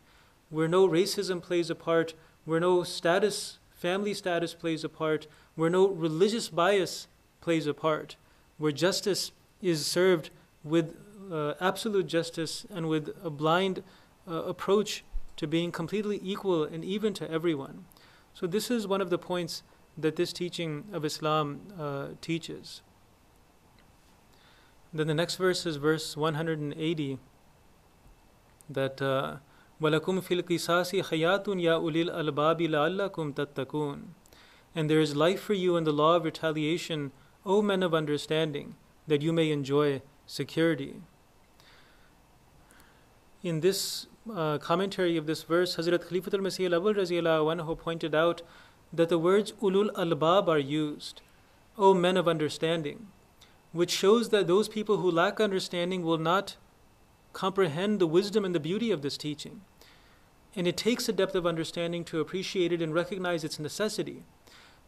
where 0.50 0.68
no 0.68 0.88
racism 0.88 1.40
plays 1.40 1.70
a 1.70 1.74
part, 1.74 2.14
where 2.44 2.60
no 2.60 2.82
status, 2.82 3.58
family 3.70 4.14
status 4.14 4.54
plays 4.54 4.84
a 4.84 4.88
part, 4.88 5.26
where 5.54 5.70
no 5.70 5.88
religious 5.88 6.48
bias 6.48 7.06
plays 7.40 7.66
a 7.66 7.74
part, 7.74 8.16
where 8.58 8.72
justice 8.72 9.32
is 9.62 9.86
served 9.86 10.30
with 10.64 10.96
uh, 11.30 11.54
absolute 11.60 12.06
justice 12.06 12.66
and 12.74 12.88
with 12.88 13.16
a 13.22 13.30
blind 13.30 13.82
uh, 14.28 14.42
approach 14.44 15.04
to 15.36 15.46
being 15.46 15.70
completely 15.70 16.20
equal 16.22 16.64
and 16.64 16.84
even 16.84 17.12
to 17.14 17.30
everyone. 17.30 17.84
So, 18.34 18.46
this 18.46 18.70
is 18.70 18.86
one 18.86 19.00
of 19.00 19.10
the 19.10 19.18
points 19.18 19.62
that 19.96 20.16
this 20.16 20.32
teaching 20.32 20.84
of 20.92 21.04
Islam 21.04 21.60
uh, 21.78 22.08
teaches. 22.20 22.82
Then 24.92 25.06
the 25.06 25.14
next 25.14 25.36
verse 25.36 25.66
is 25.66 25.76
verse 25.76 26.16
180 26.16 27.18
that. 28.70 29.02
Uh, 29.02 29.36
وَلَكُمْ 29.80 30.22
فِي 30.22 30.40
الْقِسَاسِ 30.40 31.02
حَيَاتٌ 31.02 31.44
يَا 31.44 31.76
أُولِي 31.76 32.08
الْأَلْبَابِ 32.08 32.60
لَعَلَّكُمْ 32.62 33.34
تَتَّقُونَ 33.34 34.04
And 34.74 34.88
there 34.88 35.00
is 35.00 35.14
life 35.14 35.40
for 35.40 35.52
you 35.52 35.76
in 35.76 35.84
the 35.84 35.92
law 35.92 36.16
of 36.16 36.24
retaliation, 36.24 37.12
O 37.44 37.60
men 37.60 37.82
of 37.82 37.92
understanding, 37.92 38.76
that 39.06 39.20
you 39.20 39.34
may 39.34 39.50
enjoy 39.50 40.00
security. 40.24 41.02
In 43.42 43.60
this 43.60 44.06
uh, 44.34 44.58
commentary 44.58 45.16
of 45.16 45.26
this 45.26 45.42
verse, 45.42 45.76
Hazrat 45.76 46.04
Khalifatul 46.04 46.40
Masih 46.40 46.72
al-Awwal 46.72 47.60
anhu 47.60 47.78
pointed 47.78 48.14
out 48.14 48.42
that 48.92 49.08
the 49.08 49.18
words 49.18 49.52
ulul 49.62 49.90
albab 49.94 50.48
are 50.48 50.58
used, 50.58 51.22
O 51.78 51.92
men 51.92 52.16
of 52.16 52.26
understanding, 52.26 53.08
which 53.72 53.90
shows 53.90 54.30
that 54.30 54.46
those 54.46 54.68
people 54.68 54.98
who 54.98 55.10
lack 55.10 55.40
understanding 55.40 56.02
will 56.02 56.18
not 56.18 56.56
comprehend 57.32 57.98
the 57.98 58.06
wisdom 58.06 58.44
and 58.44 58.54
the 58.54 58.60
beauty 58.60 58.90
of 58.90 59.02
this 59.02 59.16
teaching. 59.16 59.60
And 60.54 60.66
it 60.66 60.76
takes 60.76 61.08
a 61.08 61.12
depth 61.12 61.34
of 61.34 61.46
understanding 61.46 62.02
to 62.04 62.20
appreciate 62.20 62.72
it 62.72 62.80
and 62.80 62.94
recognize 62.94 63.44
its 63.44 63.58
necessity. 63.58 64.22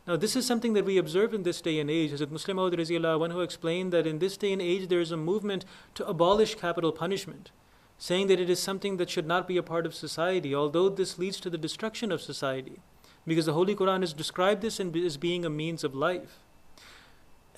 Now, 0.07 0.16
this 0.16 0.35
is 0.35 0.47
something 0.47 0.73
that 0.73 0.87
we 0.87 0.97
observe 0.97 1.35
in 1.35 1.42
this 1.42 1.61
day 1.61 1.78
and 1.78 1.90
age. 1.90 2.12
As 2.14 2.26
Muslim 2.30 2.57
one 2.57 3.30
who 3.30 3.40
explained 3.42 3.92
that 3.92 4.07
in 4.07 4.18
this 4.18 4.38
day 4.38 4.54
and 4.54 4.62
age 4.62 4.88
there 4.88 5.02
is 5.02 5.11
a 5.11 5.18
movement 5.18 5.66
to 5.97 6.07
abolish 6.07 6.54
capital 6.54 6.92
punishment, 6.92 7.50
saying 7.99 8.28
that 8.28 8.40
it 8.40 8.49
is 8.49 8.61
something 8.61 8.97
that 8.97 9.11
should 9.11 9.26
not 9.26 9.49
be 9.49 9.57
a 9.57 9.62
part 9.62 9.85
of 9.85 9.95
society, 9.95 10.55
although 10.55 10.88
this 10.88 11.19
leads 11.19 11.40
to 11.40 11.50
the 11.50 11.59
destruction 11.59 12.12
of 12.12 12.23
society, 12.23 12.78
because 13.26 13.47
the 13.47 13.52
Holy 13.52 13.75
Quran 13.75 14.00
has 14.00 14.12
described 14.12 14.62
this 14.62 14.81
as 14.81 15.17
being 15.17 15.45
a 15.45 15.50
means 15.50 15.83
of 15.83 15.95
life. 15.95 16.38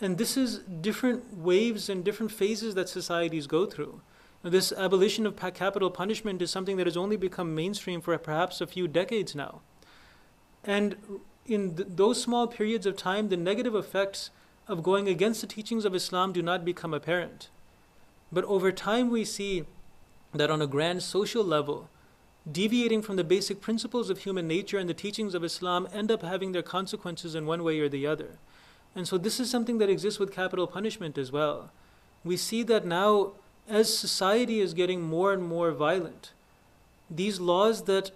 And 0.01 0.17
this 0.17 0.37
is 0.39 0.59
different 0.59 1.37
waves 1.37 1.91
and 1.91 2.03
different 2.03 2.33
phases 2.33 2.75
that 2.75 2.89
societies 2.89 3.47
go 3.47 3.67
through. 3.67 4.01
This 4.43 4.73
abolition 4.73 5.27
of 5.27 5.37
capital 5.37 5.91
punishment 5.91 6.41
is 6.41 6.51
something 6.51 6.79
that 6.79 6.87
has 6.87 6.97
only 6.97 7.19
become 7.19 7.55
mainstream 7.55 8.01
for 8.01 8.17
perhaps 8.17 8.63
a 8.63 8.67
few 8.67 8.89
decades 8.89 9.35
now. 9.35 9.61
And 10.65 10.97
in 11.45 11.77
th- 11.77 11.89
those 11.91 12.23
small 12.23 12.47
periods 12.47 12.87
of 12.87 12.97
time, 12.97 13.29
the 13.29 13.37
negative 13.37 13.75
effects 13.75 14.31
of 14.67 14.83
going 14.83 15.09
against 15.09 15.43
the 15.43 15.47
teachings 15.47 15.85
of 15.85 15.95
Islam 15.95 16.33
do 16.33 16.41
not 16.41 16.65
become 16.65 16.95
apparent. 16.95 17.51
But 18.33 18.45
over 18.45 18.73
time, 18.73 19.11
we 19.11 19.27
see 19.27 19.67
that 20.33 20.51
on 20.51 20.63
a 20.63 20.67
grand 20.67 21.03
social 21.03 21.45
level, 21.45 21.89
deviating 22.51 23.03
from 23.03 23.17
the 23.17 23.25
basic 23.25 23.61
principles 23.61 24.11
of 24.11 24.19
human 24.19 24.47
nature 24.47 24.79
and 24.79 24.89
the 24.89 24.95
teachings 24.95 25.35
of 25.35 25.45
Islam 25.45 25.89
end 25.93 26.11
up 26.11 26.23
having 26.23 26.53
their 26.53 26.63
consequences 26.63 27.35
in 27.35 27.47
one 27.47 27.63
way 27.63 27.81
or 27.81 27.89
the 27.89 28.07
other. 28.07 28.39
And 28.95 29.07
so, 29.07 29.19
this 29.19 29.39
is 29.39 29.51
something 29.51 29.79
that 29.79 29.91
exists 29.91 30.19
with 30.19 30.33
capital 30.33 30.67
punishment 30.67 31.17
as 31.17 31.31
well. 31.31 31.71
We 32.25 32.37
see 32.37 32.63
that 32.65 32.85
now 32.85 33.33
as 33.69 33.97
society 33.97 34.61
is 34.61 34.75
getting 34.75 35.01
more 35.01 35.33
and 35.33 35.43
more 35.43 35.71
violent, 35.71 36.33
these 37.09 37.41
laws 37.41 37.85
that 37.85 38.11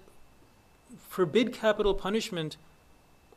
forbid 1.08 1.52
capital 1.52 1.94
punishment 1.94 2.56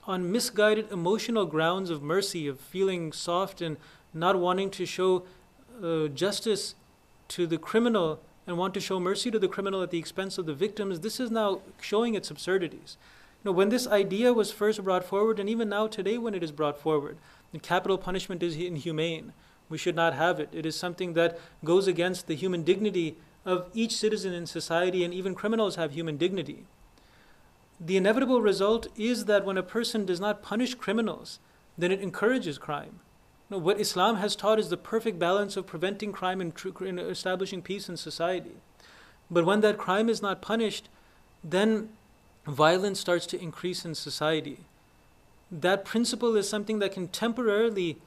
on 0.05 0.31
misguided 0.31 0.91
emotional 0.91 1.45
grounds 1.45 1.89
of 1.89 2.01
mercy, 2.01 2.47
of 2.47 2.59
feeling 2.59 3.11
soft 3.11 3.61
and 3.61 3.77
not 4.13 4.39
wanting 4.39 4.71
to 4.71 4.85
show 4.85 5.23
uh, 5.83 6.07
justice 6.07 6.75
to 7.27 7.45
the 7.45 7.57
criminal 7.57 8.19
and 8.47 8.57
want 8.57 8.73
to 8.73 8.79
show 8.79 8.99
mercy 8.99 9.29
to 9.29 9.37
the 9.37 9.49
criminal 9.49 9.83
at 9.83 9.91
the 9.91 9.99
expense 9.99 10.37
of 10.37 10.45
the 10.45 10.53
victims, 10.53 11.01
this 11.01 11.19
is 11.19 11.29
now 11.29 11.61
showing 11.81 12.15
its 12.15 12.31
absurdities. 12.31 12.97
You 13.43 13.49
know, 13.49 13.51
when 13.51 13.69
this 13.69 13.85
idea 13.85 14.33
was 14.33 14.51
first 14.51 14.83
brought 14.83 15.03
forward, 15.03 15.39
and 15.39 15.49
even 15.49 15.69
now 15.69 15.87
today 15.87 16.17
when 16.17 16.33
it 16.33 16.41
is 16.41 16.51
brought 16.51 16.79
forward, 16.79 17.17
capital 17.61 17.97
punishment 17.97 18.41
is 18.41 18.55
inhumane, 18.55 19.33
we 19.67 19.77
should 19.77 19.95
not 19.95 20.13
have 20.13 20.39
it. 20.39 20.49
It 20.53 20.65
is 20.65 20.75
something 20.75 21.13
that 21.13 21.37
goes 21.63 21.87
against 21.87 22.27
the 22.27 22.35
human 22.35 22.63
dignity 22.63 23.17
of 23.45 23.69
each 23.73 23.95
citizen 23.95 24.33
in 24.33 24.45
society, 24.45 25.03
and 25.03 25.13
even 25.13 25.35
criminals 25.35 25.75
have 25.75 25.93
human 25.93 26.17
dignity. 26.17 26.65
The 27.79 27.97
inevitable 27.97 28.41
result 28.41 28.87
is 28.95 29.25
that 29.25 29.45
when 29.45 29.57
a 29.57 29.63
person 29.63 30.05
does 30.05 30.19
not 30.19 30.41
punish 30.41 30.75
criminals, 30.75 31.39
then 31.77 31.91
it 31.91 32.01
encourages 32.01 32.57
crime. 32.57 32.99
Know, 33.49 33.57
what 33.57 33.79
Islam 33.79 34.17
has 34.17 34.35
taught 34.35 34.59
is 34.59 34.69
the 34.69 34.77
perfect 34.77 35.17
balance 35.19 35.55
of 35.55 35.67
preventing 35.67 36.11
crime 36.11 36.41
and, 36.41 36.53
tr- 36.53 36.83
and 36.83 36.99
establishing 36.99 37.61
peace 37.61 37.87
in 37.87 37.95
society. 37.95 38.55
But 39.31 39.45
when 39.45 39.61
that 39.61 39.77
crime 39.77 40.09
is 40.09 40.21
not 40.21 40.41
punished, 40.41 40.89
then 41.43 41.89
violence 42.45 42.99
starts 42.99 43.25
to 43.27 43.41
increase 43.41 43.85
in 43.85 43.95
society. 43.95 44.59
That 45.49 45.85
principle 45.85 46.35
is 46.35 46.49
something 46.49 46.79
that 46.79 46.91
can 46.91 47.07
temporarily 47.07 47.97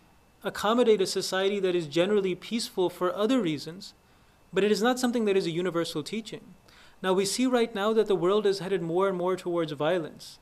accommodate 0.43 1.01
a 1.01 1.07
society 1.07 1.59
that 1.61 1.75
is 1.75 1.87
generally 1.87 2.35
peaceful 2.35 2.91
for 2.91 3.15
other 3.15 3.41
reasons, 3.41 3.95
but 4.53 4.65
it 4.65 4.73
is 4.73 4.83
not 4.83 4.99
something 4.99 5.25
that 5.25 5.37
is 5.37 5.47
a 5.47 5.51
universal 5.51 6.03
teaching. 6.03 6.55
Now, 7.03 7.15
we 7.15 7.25
see 7.25 7.47
right 7.47 7.75
now 7.75 7.95
that 7.95 8.09
the 8.09 8.15
world 8.15 8.47
is 8.47 8.59
headed 8.59 8.83
more 8.83 9.09
and 9.09 9.17
more 9.17 9.37
towards 9.37 9.73
violence. 9.73 10.39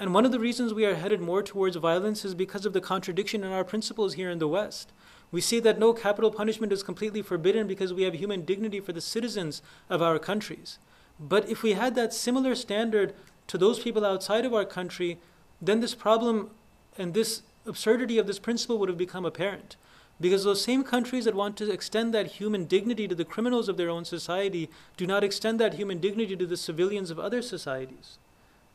And 0.00 0.14
one 0.14 0.24
of 0.24 0.32
the 0.32 0.40
reasons 0.40 0.72
we 0.72 0.86
are 0.86 0.94
headed 0.94 1.20
more 1.20 1.42
towards 1.42 1.76
violence 1.76 2.24
is 2.24 2.34
because 2.34 2.64
of 2.64 2.72
the 2.72 2.80
contradiction 2.80 3.44
in 3.44 3.52
our 3.52 3.64
principles 3.64 4.14
here 4.14 4.30
in 4.30 4.38
the 4.38 4.48
West. 4.48 4.94
We 5.30 5.42
see 5.42 5.60
that 5.60 5.78
no 5.78 5.92
capital 5.92 6.30
punishment 6.30 6.72
is 6.72 6.82
completely 6.82 7.20
forbidden 7.20 7.66
because 7.66 7.92
we 7.92 8.04
have 8.04 8.14
human 8.14 8.46
dignity 8.46 8.80
for 8.80 8.94
the 8.94 9.02
citizens 9.02 9.60
of 9.90 10.00
our 10.00 10.18
countries. 10.18 10.78
But 11.20 11.50
if 11.50 11.62
we 11.62 11.74
had 11.74 11.96
that 11.96 12.14
similar 12.14 12.54
standard 12.54 13.12
to 13.48 13.58
those 13.58 13.78
people 13.78 14.06
outside 14.06 14.46
of 14.46 14.54
our 14.54 14.64
country, 14.64 15.18
then 15.60 15.80
this 15.80 15.94
problem 15.94 16.50
and 16.96 17.12
this 17.12 17.42
absurdity 17.66 18.16
of 18.16 18.26
this 18.26 18.38
principle 18.38 18.78
would 18.78 18.88
have 18.88 18.96
become 18.96 19.26
apparent. 19.26 19.76
Because 20.18 20.44
those 20.44 20.64
same 20.64 20.82
countries 20.82 21.26
that 21.26 21.34
want 21.34 21.58
to 21.58 21.70
extend 21.70 22.14
that 22.14 22.38
human 22.38 22.64
dignity 22.64 23.06
to 23.06 23.14
the 23.14 23.26
criminals 23.26 23.68
of 23.68 23.76
their 23.76 23.90
own 23.90 24.06
society 24.06 24.70
do 24.96 25.06
not 25.06 25.22
extend 25.22 25.60
that 25.60 25.74
human 25.74 25.98
dignity 25.98 26.36
to 26.36 26.46
the 26.46 26.56
civilians 26.56 27.10
of 27.10 27.18
other 27.18 27.42
societies. 27.42 28.16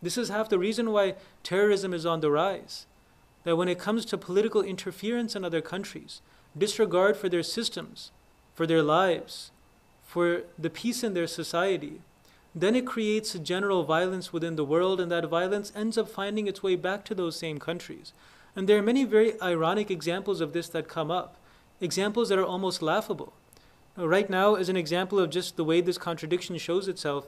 This 0.02 0.18
is 0.18 0.30
half 0.30 0.50
the 0.50 0.60
reason 0.60 0.92
why 0.92 1.16
terrorism 1.44 1.94
is 1.94 2.06
on 2.06 2.20
the 2.20 2.32
rise. 2.32 2.86
That 3.44 3.56
when 3.56 3.68
it 3.68 3.80
comes 3.80 4.06
to 4.06 4.18
political 4.18 4.62
interference 4.62 5.36
in 5.36 5.46
other 5.46 5.62
countries, 5.62 6.22
disregard 6.58 7.18
for 7.18 7.30
their 7.30 7.44
systems, 7.44 8.12
for 8.54 8.66
their 8.66 8.82
lives, 8.82 9.52
for 10.04 10.44
the 10.58 10.70
peace 10.70 11.04
in 11.04 11.14
their 11.14 11.28
society, 11.28 12.02
then 12.54 12.76
it 12.76 12.88
creates 12.88 13.34
general 13.34 13.84
violence 13.84 14.32
within 14.32 14.56
the 14.56 14.64
world, 14.64 15.02
and 15.02 15.12
that 15.12 15.28
violence 15.28 15.74
ends 15.76 15.98
up 15.98 16.08
finding 16.08 16.48
its 16.48 16.64
way 16.64 16.76
back 16.78 17.04
to 17.06 17.14
those 17.14 17.36
same 17.36 17.60
countries. 17.60 18.14
And 18.56 18.70
there 18.70 18.78
are 18.78 18.82
many 18.82 19.04
very 19.04 19.40
ironic 19.42 19.92
examples 19.92 20.40
of 20.40 20.54
this 20.54 20.70
that 20.70 20.88
come 20.88 21.12
up, 21.12 21.36
examples 21.82 22.30
that 22.30 22.40
are 22.40 22.46
almost 22.46 22.82
laughable. 22.82 23.34
Right 23.98 24.30
now, 24.30 24.56
as 24.56 24.70
an 24.70 24.78
example 24.78 25.20
of 25.20 25.30
just 25.30 25.58
the 25.58 25.66
way 25.66 25.82
this 25.82 25.98
contradiction 25.98 26.58
shows 26.58 26.88
itself, 26.88 27.28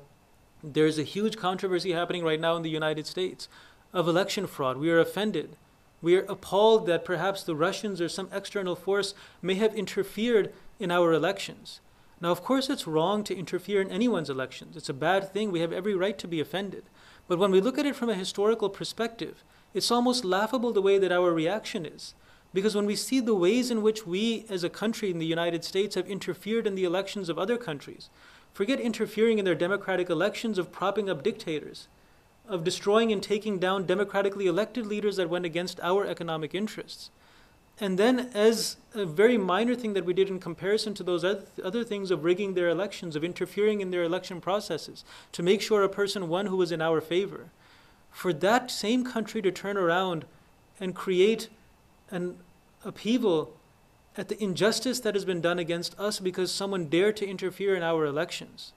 there's 0.63 0.97
a 0.97 1.03
huge 1.03 1.37
controversy 1.37 1.91
happening 1.91 2.23
right 2.23 2.39
now 2.39 2.55
in 2.55 2.63
the 2.63 2.69
United 2.69 3.05
States 3.05 3.47
of 3.93 4.07
election 4.07 4.47
fraud. 4.47 4.77
We 4.77 4.89
are 4.89 4.99
offended. 4.99 5.55
We 6.01 6.15
are 6.15 6.25
appalled 6.29 6.85
that 6.87 7.05
perhaps 7.05 7.43
the 7.43 7.55
Russians 7.55 8.01
or 8.01 8.09
some 8.09 8.29
external 8.31 8.75
force 8.75 9.13
may 9.41 9.55
have 9.55 9.75
interfered 9.75 10.53
in 10.79 10.91
our 10.91 11.13
elections. 11.13 11.79
Now, 12.19 12.31
of 12.31 12.43
course, 12.43 12.69
it's 12.69 12.87
wrong 12.87 13.23
to 13.25 13.35
interfere 13.35 13.81
in 13.81 13.91
anyone's 13.91 14.29
elections. 14.29 14.75
It's 14.75 14.89
a 14.89 14.93
bad 14.93 15.31
thing. 15.31 15.51
We 15.51 15.59
have 15.59 15.71
every 15.71 15.95
right 15.95 16.17
to 16.17 16.27
be 16.27 16.39
offended. 16.39 16.83
But 17.27 17.37
when 17.37 17.51
we 17.51 17.61
look 17.61 17.77
at 17.77 17.85
it 17.85 17.95
from 17.95 18.09
a 18.09 18.15
historical 18.15 18.69
perspective, 18.69 19.43
it's 19.73 19.91
almost 19.91 20.25
laughable 20.25 20.71
the 20.71 20.81
way 20.81 20.97
that 20.97 21.11
our 21.11 21.31
reaction 21.31 21.85
is. 21.85 22.15
Because 22.53 22.75
when 22.75 22.85
we 22.85 22.95
see 22.95 23.19
the 23.19 23.35
ways 23.35 23.69
in 23.69 23.81
which 23.81 24.07
we 24.07 24.45
as 24.49 24.63
a 24.63 24.69
country 24.69 25.11
in 25.11 25.19
the 25.19 25.25
United 25.25 25.63
States 25.63 25.95
have 25.95 26.07
interfered 26.07 26.65
in 26.65 26.75
the 26.75 26.85
elections 26.85 27.29
of 27.29 27.37
other 27.37 27.57
countries, 27.57 28.09
forget 28.53 28.79
interfering 28.79 29.39
in 29.39 29.45
their 29.45 29.55
democratic 29.55 30.09
elections 30.09 30.57
of 30.57 30.71
propping 30.71 31.09
up 31.09 31.23
dictators, 31.23 31.87
of 32.47 32.63
destroying 32.63 33.11
and 33.11 33.21
taking 33.21 33.59
down 33.59 33.85
democratically 33.85 34.47
elected 34.47 34.85
leaders 34.85 35.17
that 35.17 35.29
went 35.29 35.45
against 35.45 35.79
our 35.81 36.05
economic 36.05 36.55
interests. 36.55 37.11
And 37.79 37.99
then, 37.99 38.31
as 38.33 38.77
a 38.95 39.05
very 39.05 39.37
minor 39.37 39.75
thing 39.75 39.93
that 39.93 40.05
we 40.05 40.13
did 40.13 40.29
in 40.29 40.39
comparison 40.39 40.95
to 40.95 41.03
those 41.03 41.23
other 41.23 41.83
things 41.83 42.09
of 42.09 42.23
rigging 42.23 42.55
their 42.55 42.69
elections, 42.69 43.15
of 43.15 43.23
interfering 43.23 43.81
in 43.81 43.91
their 43.91 44.03
election 44.03 44.41
processes, 44.41 45.03
to 45.33 45.43
make 45.43 45.61
sure 45.61 45.83
a 45.83 45.89
person 45.89 46.27
won 46.27 46.47
who 46.47 46.57
was 46.57 46.71
in 46.71 46.81
our 46.81 46.99
favor, 47.01 47.51
for 48.09 48.33
that 48.33 48.71
same 48.71 49.03
country 49.03 49.43
to 49.43 49.51
turn 49.51 49.77
around 49.77 50.25
and 50.79 50.95
create 50.95 51.49
an 52.09 52.37
upheaval 52.83 53.53
at 54.17 54.29
the 54.29 54.43
injustice 54.43 54.99
that 55.01 55.15
has 55.15 55.25
been 55.25 55.41
done 55.41 55.59
against 55.59 55.97
us 55.99 56.19
because 56.19 56.51
someone 56.51 56.87
dared 56.87 57.15
to 57.17 57.27
interfere 57.27 57.75
in 57.75 57.83
our 57.83 58.05
elections. 58.05 58.73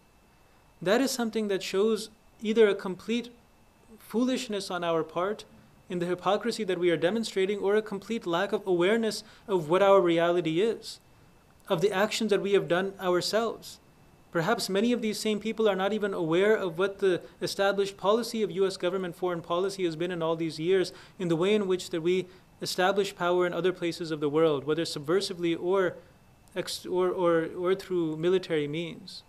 That 0.82 1.00
is 1.00 1.10
something 1.10 1.48
that 1.48 1.62
shows 1.62 2.10
either 2.42 2.68
a 2.68 2.74
complete 2.74 3.30
foolishness 3.98 4.70
on 4.70 4.84
our 4.84 5.02
part 5.02 5.44
in 5.88 5.98
the 5.98 6.06
hypocrisy 6.06 6.62
that 6.64 6.78
we 6.78 6.90
are 6.90 6.96
demonstrating 6.96 7.58
or 7.58 7.74
a 7.74 7.82
complete 7.82 8.26
lack 8.26 8.52
of 8.52 8.66
awareness 8.66 9.24
of 9.48 9.68
what 9.68 9.82
our 9.82 10.00
reality 10.00 10.60
is. 10.60 11.00
of 11.70 11.80
the 11.80 11.92
actions 11.92 12.30
that 12.30 12.42
we 12.42 12.52
have 12.52 12.68
done 12.68 12.92
ourselves. 13.00 13.78
Perhaps 14.32 14.68
many 14.68 14.92
of 14.92 15.02
these 15.02 15.18
same 15.18 15.40
people 15.40 15.68
are 15.68 15.76
not 15.76 15.92
even 15.92 16.12
aware 16.12 16.54
of 16.54 16.78
what 16.78 16.98
the 16.98 17.22
established 17.40 17.96
policy 17.96 18.42
of 18.42 18.50
US 18.50 18.76
government 18.76 19.16
foreign 19.16 19.40
policy 19.40 19.84
has 19.84 19.96
been 19.96 20.10
in 20.10 20.22
all 20.22 20.36
these 20.36 20.58
years 20.58 20.92
in 21.18 21.28
the 21.28 21.36
way 21.36 21.54
in 21.54 21.66
which 21.66 21.90
that 21.90 22.02
we 22.02 22.26
establish 22.60 23.14
power 23.14 23.46
in 23.46 23.52
other 23.52 23.72
places 23.72 24.10
of 24.10 24.20
the 24.20 24.28
world, 24.28 24.64
whether 24.64 24.82
subversively 24.82 25.56
or, 25.58 25.96
or, 26.88 27.08
or, 27.08 27.48
or 27.58 27.74
through 27.74 28.16
military 28.16 28.68
means. 28.68 29.22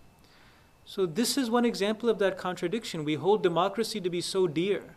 So, 0.84 1.06
this 1.06 1.38
is 1.38 1.50
one 1.50 1.64
example 1.64 2.08
of 2.08 2.18
that 2.18 2.36
contradiction. 2.36 3.04
We 3.04 3.14
hold 3.14 3.42
democracy 3.42 4.00
to 4.00 4.10
be 4.10 4.20
so 4.20 4.46
dear. 4.46 4.96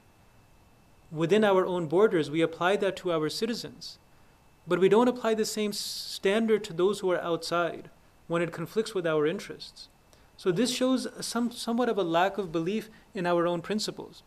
Within 1.12 1.44
our 1.44 1.66
own 1.66 1.88
borders, 1.88 2.32
we 2.32 2.42
apply 2.42 2.78
that 2.78 2.96
to 2.98 3.12
our 3.12 3.30
citizens. 3.30 4.00
But 4.68 4.80
we 4.80 4.90
don't 4.90 5.08
apply 5.08 5.36
the 5.36 5.46
same 5.46 5.74
standard 5.74 6.64
to 6.64 6.74
those 6.74 7.00
who 7.00 7.12
are 7.12 7.22
outside 7.22 7.90
when 8.28 8.42
it 8.42 8.52
conflicts 8.52 8.96
with 8.96 9.06
our 9.06 9.28
interests. 9.28 9.90
So, 10.38 10.52
this 10.52 10.74
shows 10.74 11.08
some, 11.22 11.52
somewhat 11.52 11.88
of 11.88 11.98
a 11.98 12.04
lack 12.04 12.38
of 12.38 12.52
belief 12.52 12.90
in 13.14 13.26
our 13.26 13.48
own 13.48 13.62
principles. 13.62 14.24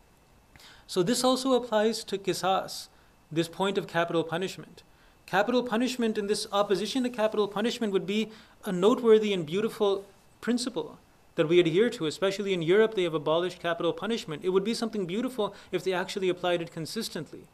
So, 0.86 1.02
this 1.02 1.24
also 1.24 1.52
applies 1.52 2.04
to 2.04 2.16
qisas, 2.16 2.88
this 3.30 3.48
point 3.48 3.78
of 3.78 3.86
capital 3.86 4.24
punishment. 4.24 4.82
Capital 5.26 5.62
punishment 5.62 6.16
and 6.16 6.28
this 6.28 6.46
opposition 6.52 7.02
to 7.02 7.10
capital 7.10 7.48
punishment 7.48 7.92
would 7.92 8.06
be 8.06 8.30
a 8.64 8.72
noteworthy 8.72 9.32
and 9.32 9.44
beautiful 9.44 10.04
principle 10.40 10.98
that 11.34 11.48
we 11.48 11.60
adhere 11.60 11.88
to, 11.90 12.06
especially 12.06 12.52
in 12.52 12.62
Europe, 12.62 12.94
they 12.94 13.04
have 13.04 13.14
abolished 13.14 13.60
capital 13.60 13.92
punishment. 13.92 14.44
It 14.44 14.48
would 14.48 14.64
be 14.64 14.74
something 14.74 15.06
beautiful 15.06 15.54
if 15.70 15.84
they 15.84 15.92
actually 15.92 16.28
applied 16.28 16.60
it 16.60 16.72
consistently. 16.72 17.44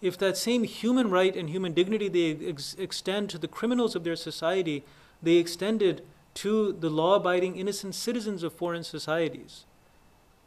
If 0.00 0.16
that 0.18 0.36
same 0.36 0.64
human 0.64 1.10
right 1.10 1.36
and 1.36 1.50
human 1.50 1.74
dignity 1.74 2.08
they 2.08 2.48
ex- 2.48 2.74
extend 2.78 3.28
to 3.30 3.38
the 3.38 3.48
criminals 3.48 3.94
of 3.94 4.04
their 4.04 4.16
society, 4.16 4.84
they 5.22 5.36
extended 5.36 6.04
to 6.34 6.72
the 6.72 6.88
law 6.88 7.16
abiding 7.16 7.56
innocent 7.56 7.94
citizens 7.94 8.42
of 8.42 8.52
foreign 8.52 8.84
societies. 8.84 9.64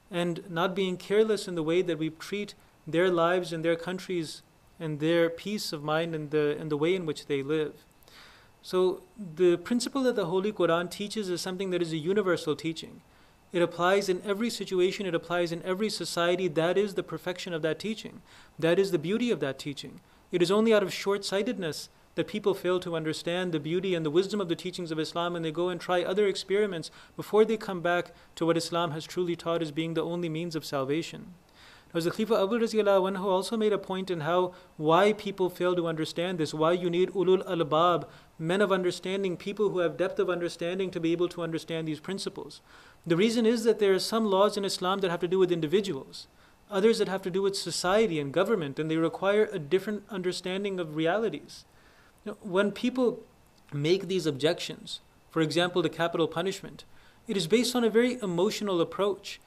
And 0.10 0.50
not 0.50 0.74
being 0.74 0.98
careless 0.98 1.48
in 1.48 1.56
the 1.56 1.64
way 1.64 1.82
that 1.82 2.00
we 2.00 2.10
treat 2.10 2.56
their 2.88 3.10
lives 3.10 3.54
and 3.54 3.64
their 3.64 3.76
countries 3.76 4.42
and 4.82 5.00
their 5.00 5.30
peace 5.30 5.72
of 5.72 5.84
mind 5.84 6.14
and 6.14 6.32
the, 6.32 6.58
and 6.60 6.72
the 6.72 6.78
way 6.78 6.96
in 6.96 7.06
which 7.06 7.28
they 7.28 7.44
live. 7.44 7.86
So, 8.62 9.04
the 9.18 9.58
principle 9.58 10.04
that 10.04 10.16
the 10.16 10.26
Holy 10.26 10.52
Quran 10.52 10.90
teaches 10.92 11.30
is 11.30 11.42
something 11.42 11.70
that 11.72 11.82
is 11.82 11.94
a 11.94 11.98
universal 11.98 12.56
teaching. 12.56 13.02
It 13.52 13.62
applies 13.62 14.08
in 14.08 14.22
every 14.24 14.50
situation, 14.50 15.06
it 15.06 15.16
applies 15.16 15.52
in 15.52 15.64
every 15.64 15.90
society. 15.90 16.48
That 16.48 16.78
is 16.78 16.94
the 16.94 17.04
perfection 17.04 17.54
of 17.54 17.62
that 17.64 17.80
teaching. 17.80 18.22
That 18.58 18.80
is 18.80 18.92
the 18.92 19.00
beauty 19.00 19.32
of 19.32 19.40
that 19.40 19.60
teaching. 19.60 20.00
It 20.32 20.42
is 20.42 20.52
only 20.52 20.74
out 20.74 20.84
of 20.84 20.94
short 20.94 21.26
sightedness 21.26 21.90
that 22.16 22.28
people 22.28 22.54
fail 22.54 22.80
to 22.80 22.96
understand 22.96 23.52
the 23.52 23.60
beauty 23.60 23.96
and 23.96 24.06
the 24.06 24.10
wisdom 24.12 24.42
of 24.42 24.50
the 24.50 24.56
teachings 24.56 24.92
of 24.92 25.00
Islam 25.00 25.36
and 25.36 25.44
they 25.44 25.52
go 25.52 25.70
and 25.70 25.80
try 25.80 26.04
other 26.04 26.28
experiments 26.28 26.92
before 27.16 27.46
they 27.46 27.58
come 27.58 27.82
back 27.82 28.12
to 28.36 28.46
what 28.46 28.58
Islam 28.58 28.92
has 28.92 29.06
truly 29.06 29.36
taught 29.36 29.62
as 29.62 29.72
being 29.72 29.94
the 29.94 30.04
only 30.04 30.30
means 30.30 30.56
of 30.56 30.66
salvation. 30.66 31.34
As 31.94 32.06
the 32.06 32.12
Khalifa 32.12 32.36
Abu 32.36 32.58
anhu 32.60 33.24
also 33.26 33.58
made 33.58 33.74
a 33.74 33.78
point 33.78 34.10
in 34.10 34.22
how 34.22 34.54
why 34.78 35.12
people 35.12 35.50
fail 35.50 35.76
to 35.76 35.88
understand 35.88 36.38
this, 36.38 36.54
why 36.54 36.72
you 36.72 36.90
need 36.90 37.10
ulul 37.10 37.46
albab, 37.46 38.08
men 38.40 38.62
of 38.62 38.72
understanding, 38.72 39.36
people 39.36 39.70
who 39.70 39.80
have 39.80 39.98
depth 39.98 40.18
of 40.18 40.30
understanding 40.30 40.90
to 40.92 41.00
be 41.00 41.12
able 41.12 41.28
to 41.28 41.42
understand 41.42 41.88
these 41.88 42.00
principles. 42.00 42.62
The 43.06 43.18
reason 43.18 43.46
is 43.46 43.66
that 43.66 43.80
there 43.80 43.94
are 43.94 44.00
some 44.00 44.26
laws 44.26 44.56
in 44.56 44.64
Islam 44.64 45.00
that 45.00 45.12
have 45.12 45.20
to 45.20 45.28
do 45.28 45.40
with 45.40 45.52
individuals, 45.52 46.28
others 46.70 46.98
that 47.00 47.10
have 47.10 47.22
to 47.24 47.30
do 47.30 47.42
with 47.42 47.58
society 47.58 48.20
and 48.20 48.34
government, 48.34 48.80
and 48.80 48.90
they 48.90 48.98
require 48.98 49.50
a 49.52 49.60
different 49.60 50.04
understanding 50.10 50.80
of 50.80 50.96
realities. 50.96 51.66
Know, 52.24 52.38
when 52.42 52.72
people 52.72 53.20
make 53.74 54.08
these 54.08 54.26
objections, 54.26 55.02
for 55.30 55.42
example, 55.42 55.82
the 55.82 55.90
capital 55.90 56.28
punishment, 56.28 56.86
it 57.28 57.36
is 57.36 57.48
based 57.48 57.76
on 57.76 57.84
a 57.84 57.90
very 57.90 58.20
emotional 58.22 58.80
approach 58.80 59.42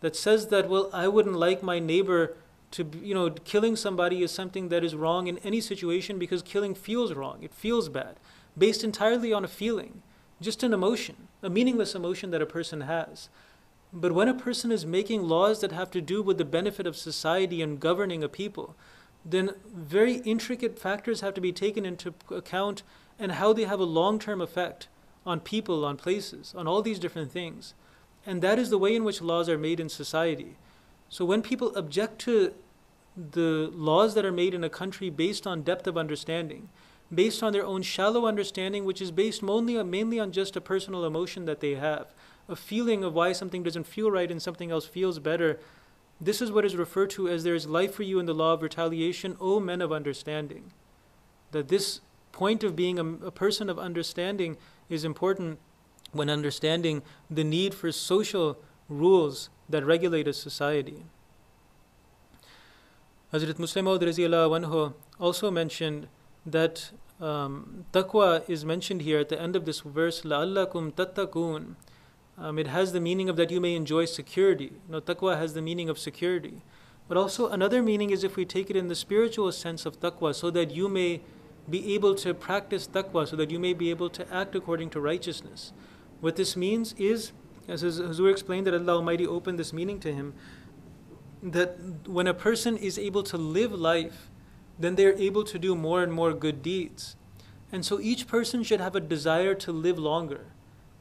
that 0.00 0.16
says 0.16 0.48
that, 0.48 0.68
well, 0.68 0.90
I 0.92 1.08
wouldn't 1.08 1.36
like 1.36 1.62
my 1.62 1.78
neighbor 1.78 2.36
to, 2.72 2.88
you 3.02 3.14
know, 3.14 3.30
killing 3.30 3.76
somebody 3.76 4.22
is 4.22 4.30
something 4.30 4.68
that 4.68 4.84
is 4.84 4.94
wrong 4.94 5.26
in 5.26 5.38
any 5.38 5.60
situation 5.60 6.18
because 6.18 6.42
killing 6.42 6.74
feels 6.74 7.12
wrong. 7.12 7.42
It 7.42 7.52
feels 7.52 7.88
bad, 7.88 8.16
based 8.56 8.84
entirely 8.84 9.32
on 9.32 9.44
a 9.44 9.48
feeling, 9.48 10.02
just 10.40 10.62
an 10.62 10.72
emotion, 10.72 11.28
a 11.42 11.50
meaningless 11.50 11.94
emotion 11.94 12.30
that 12.30 12.42
a 12.42 12.46
person 12.46 12.82
has. 12.82 13.28
But 13.92 14.12
when 14.12 14.28
a 14.28 14.34
person 14.34 14.70
is 14.70 14.86
making 14.86 15.24
laws 15.24 15.60
that 15.60 15.72
have 15.72 15.90
to 15.92 16.00
do 16.00 16.22
with 16.22 16.38
the 16.38 16.44
benefit 16.44 16.86
of 16.86 16.96
society 16.96 17.60
and 17.60 17.80
governing 17.80 18.22
a 18.22 18.28
people, 18.28 18.76
then 19.24 19.50
very 19.74 20.14
intricate 20.18 20.78
factors 20.78 21.20
have 21.20 21.34
to 21.34 21.40
be 21.40 21.52
taken 21.52 21.84
into 21.84 22.14
account 22.30 22.82
and 23.18 23.32
how 23.32 23.52
they 23.52 23.64
have 23.64 23.80
a 23.80 23.84
long 23.84 24.18
term 24.18 24.40
effect 24.40 24.88
on 25.26 25.40
people, 25.40 25.84
on 25.84 25.96
places, 25.96 26.54
on 26.56 26.66
all 26.66 26.82
these 26.82 26.98
different 26.98 27.30
things. 27.30 27.74
And 28.26 28.42
that 28.42 28.58
is 28.58 28.70
the 28.70 28.78
way 28.78 28.94
in 28.94 29.04
which 29.04 29.22
laws 29.22 29.48
are 29.48 29.58
made 29.58 29.80
in 29.80 29.88
society. 29.88 30.56
So 31.08 31.24
when 31.24 31.42
people 31.42 31.74
object 31.76 32.18
to 32.20 32.54
the 33.16 33.70
laws 33.74 34.14
that 34.14 34.24
are 34.24 34.32
made 34.32 34.54
in 34.54 34.62
a 34.62 34.70
country 34.70 35.10
based 35.10 35.46
on 35.46 35.62
depth 35.62 35.86
of 35.86 35.96
understanding, 35.96 36.68
based 37.12 37.42
on 37.42 37.52
their 37.52 37.64
own 37.64 37.82
shallow 37.82 38.26
understanding, 38.26 38.84
which 38.84 39.02
is 39.02 39.10
based 39.10 39.42
mainly 39.42 40.20
on, 40.20 40.32
just 40.32 40.56
a 40.56 40.60
personal 40.60 41.04
emotion 41.04 41.44
that 41.44 41.60
they 41.60 41.74
have, 41.74 42.12
a 42.48 42.56
feeling 42.56 43.02
of 43.02 43.14
why 43.14 43.32
something 43.32 43.62
doesn't 43.62 43.86
feel 43.86 44.10
right 44.10 44.30
and 44.30 44.40
something 44.40 44.70
else 44.70 44.86
feels 44.86 45.18
better. 45.18 45.58
This 46.20 46.40
is 46.40 46.52
what 46.52 46.64
is 46.64 46.76
referred 46.76 47.10
to 47.10 47.28
as 47.28 47.42
there 47.42 47.54
is 47.54 47.66
life 47.66 47.94
for 47.94 48.02
you 48.02 48.20
in 48.20 48.26
the 48.26 48.34
law 48.34 48.52
of 48.52 48.62
retaliation, 48.62 49.36
O 49.40 49.58
men 49.58 49.80
of 49.80 49.92
understanding. 49.92 50.72
That 51.50 51.68
this 51.68 52.00
point 52.32 52.62
of 52.62 52.76
being 52.76 52.98
a, 52.98 53.26
a 53.26 53.30
person 53.30 53.68
of 53.68 53.78
understanding 53.78 54.56
is 54.88 55.04
important 55.04 55.58
when 56.12 56.28
understanding 56.28 57.02
the 57.30 57.44
need 57.44 57.74
for 57.74 57.92
social 57.92 58.58
rules 58.88 59.48
that 59.68 59.84
regulate 59.84 60.26
a 60.26 60.32
society. 60.32 61.04
Hazrat 63.32 63.54
Musleh 63.54 63.84
Maud 63.84 64.02
anhu 64.02 64.92
also 65.20 65.50
mentioned 65.50 66.08
that 66.44 66.90
um, 67.20 67.84
taqwa 67.92 68.48
is 68.48 68.64
mentioned 68.64 69.02
here 69.02 69.18
at 69.18 69.28
the 69.28 69.40
end 69.40 69.54
of 69.54 69.66
this 69.66 69.80
verse, 69.80 70.22
لَعَلَّكُمْ 70.22 70.92
تَتَّقُونَ 70.94 71.74
um, 72.38 72.58
It 72.58 72.66
has 72.66 72.92
the 72.92 73.00
meaning 73.00 73.28
of 73.28 73.36
that 73.36 73.50
you 73.50 73.60
may 73.60 73.76
enjoy 73.76 74.06
security. 74.06 74.72
You 74.86 74.92
know, 74.92 75.00
taqwa 75.00 75.38
has 75.38 75.54
the 75.54 75.62
meaning 75.62 75.88
of 75.88 75.98
security. 75.98 76.62
But 77.06 77.16
also 77.16 77.48
another 77.48 77.82
meaning 77.82 78.10
is 78.10 78.24
if 78.24 78.36
we 78.36 78.44
take 78.44 78.70
it 78.70 78.76
in 78.76 78.88
the 78.88 78.94
spiritual 78.94 79.52
sense 79.52 79.84
of 79.86 80.00
taqwa, 80.00 80.34
so 80.34 80.50
that 80.50 80.70
you 80.70 80.88
may 80.88 81.20
be 81.68 81.94
able 81.94 82.14
to 82.16 82.32
practice 82.34 82.88
taqwa, 82.88 83.28
so 83.28 83.36
that 83.36 83.50
you 83.50 83.58
may 83.58 83.74
be 83.74 83.90
able 83.90 84.10
to 84.10 84.26
act 84.34 84.56
according 84.56 84.90
to 84.90 85.00
righteousness. 85.00 85.72
What 86.20 86.36
this 86.36 86.56
means 86.56 86.94
is, 86.98 87.32
as 87.68 87.82
Huzur 87.82 88.30
explained, 88.30 88.66
that 88.66 88.74
Allah 88.74 88.96
Almighty 88.96 89.26
opened 89.26 89.58
this 89.58 89.72
meaning 89.72 90.00
to 90.00 90.12
him, 90.12 90.34
that 91.42 91.78
when 92.06 92.26
a 92.26 92.34
person 92.34 92.76
is 92.76 92.98
able 92.98 93.22
to 93.24 93.36
live 93.36 93.72
life, 93.72 94.30
then 94.78 94.96
they're 94.96 95.16
able 95.16 95.44
to 95.44 95.58
do 95.58 95.74
more 95.74 96.02
and 96.02 96.12
more 96.12 96.32
good 96.32 96.62
deeds. 96.62 97.16
And 97.72 97.84
so 97.84 98.00
each 98.00 98.26
person 98.26 98.62
should 98.62 98.80
have 98.80 98.96
a 98.96 99.00
desire 99.00 99.54
to 99.54 99.72
live 99.72 99.98
longer 99.98 100.46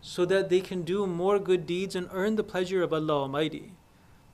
so 0.02 0.24
that 0.26 0.50
they 0.50 0.62
can 0.62 0.84
do 0.84 1.06
more 1.06 1.40
good 1.40 1.66
deeds 1.66 1.96
and 1.96 2.08
earn 2.14 2.36
the 2.36 2.44
pleasure 2.44 2.84
of 2.84 2.94
Allah 2.94 3.22
Almighty. 3.22 3.74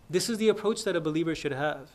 This 0.10 0.30
is 0.30 0.38
the 0.38 0.50
approach 0.50 0.84
that 0.84 0.96
a 0.96 1.02
believer 1.02 1.34
should 1.34 1.54
have. 1.54 1.92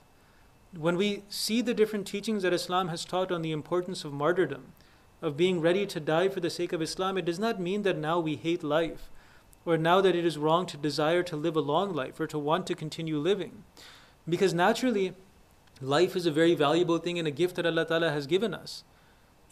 When 0.76 0.96
we 0.96 1.24
see 1.28 1.62
the 1.62 1.74
different 1.74 2.06
teachings 2.06 2.42
that 2.42 2.52
Islam 2.52 2.88
has 2.88 3.04
taught 3.04 3.30
on 3.30 3.42
the 3.42 3.52
importance 3.52 4.04
of 4.04 4.12
martyrdom, 4.12 4.72
of 5.22 5.36
being 5.36 5.60
ready 5.60 5.86
to 5.86 6.00
die 6.00 6.28
for 6.28 6.40
the 6.40 6.50
sake 6.50 6.72
of 6.72 6.82
Islam, 6.82 7.18
it 7.18 7.24
does 7.24 7.38
not 7.38 7.60
mean 7.60 7.82
that 7.82 7.96
now 7.96 8.18
we 8.18 8.36
hate 8.36 8.62
life 8.62 9.10
or 9.64 9.76
now 9.76 10.00
that 10.00 10.16
it 10.16 10.24
is 10.24 10.38
wrong 10.38 10.66
to 10.66 10.76
desire 10.76 11.22
to 11.22 11.36
live 11.36 11.56
a 11.56 11.60
long 11.60 11.92
life 11.92 12.18
or 12.18 12.26
to 12.26 12.38
want 12.38 12.66
to 12.66 12.74
continue 12.74 13.18
living. 13.18 13.64
Because 14.28 14.54
naturally, 14.54 15.12
life 15.80 16.16
is 16.16 16.26
a 16.26 16.30
very 16.30 16.54
valuable 16.54 16.98
thing 16.98 17.18
and 17.18 17.28
a 17.28 17.30
gift 17.30 17.56
that 17.56 17.66
Allah 17.66 17.84
Ta'ala 17.84 18.10
has 18.10 18.26
given 18.26 18.54
us. 18.54 18.84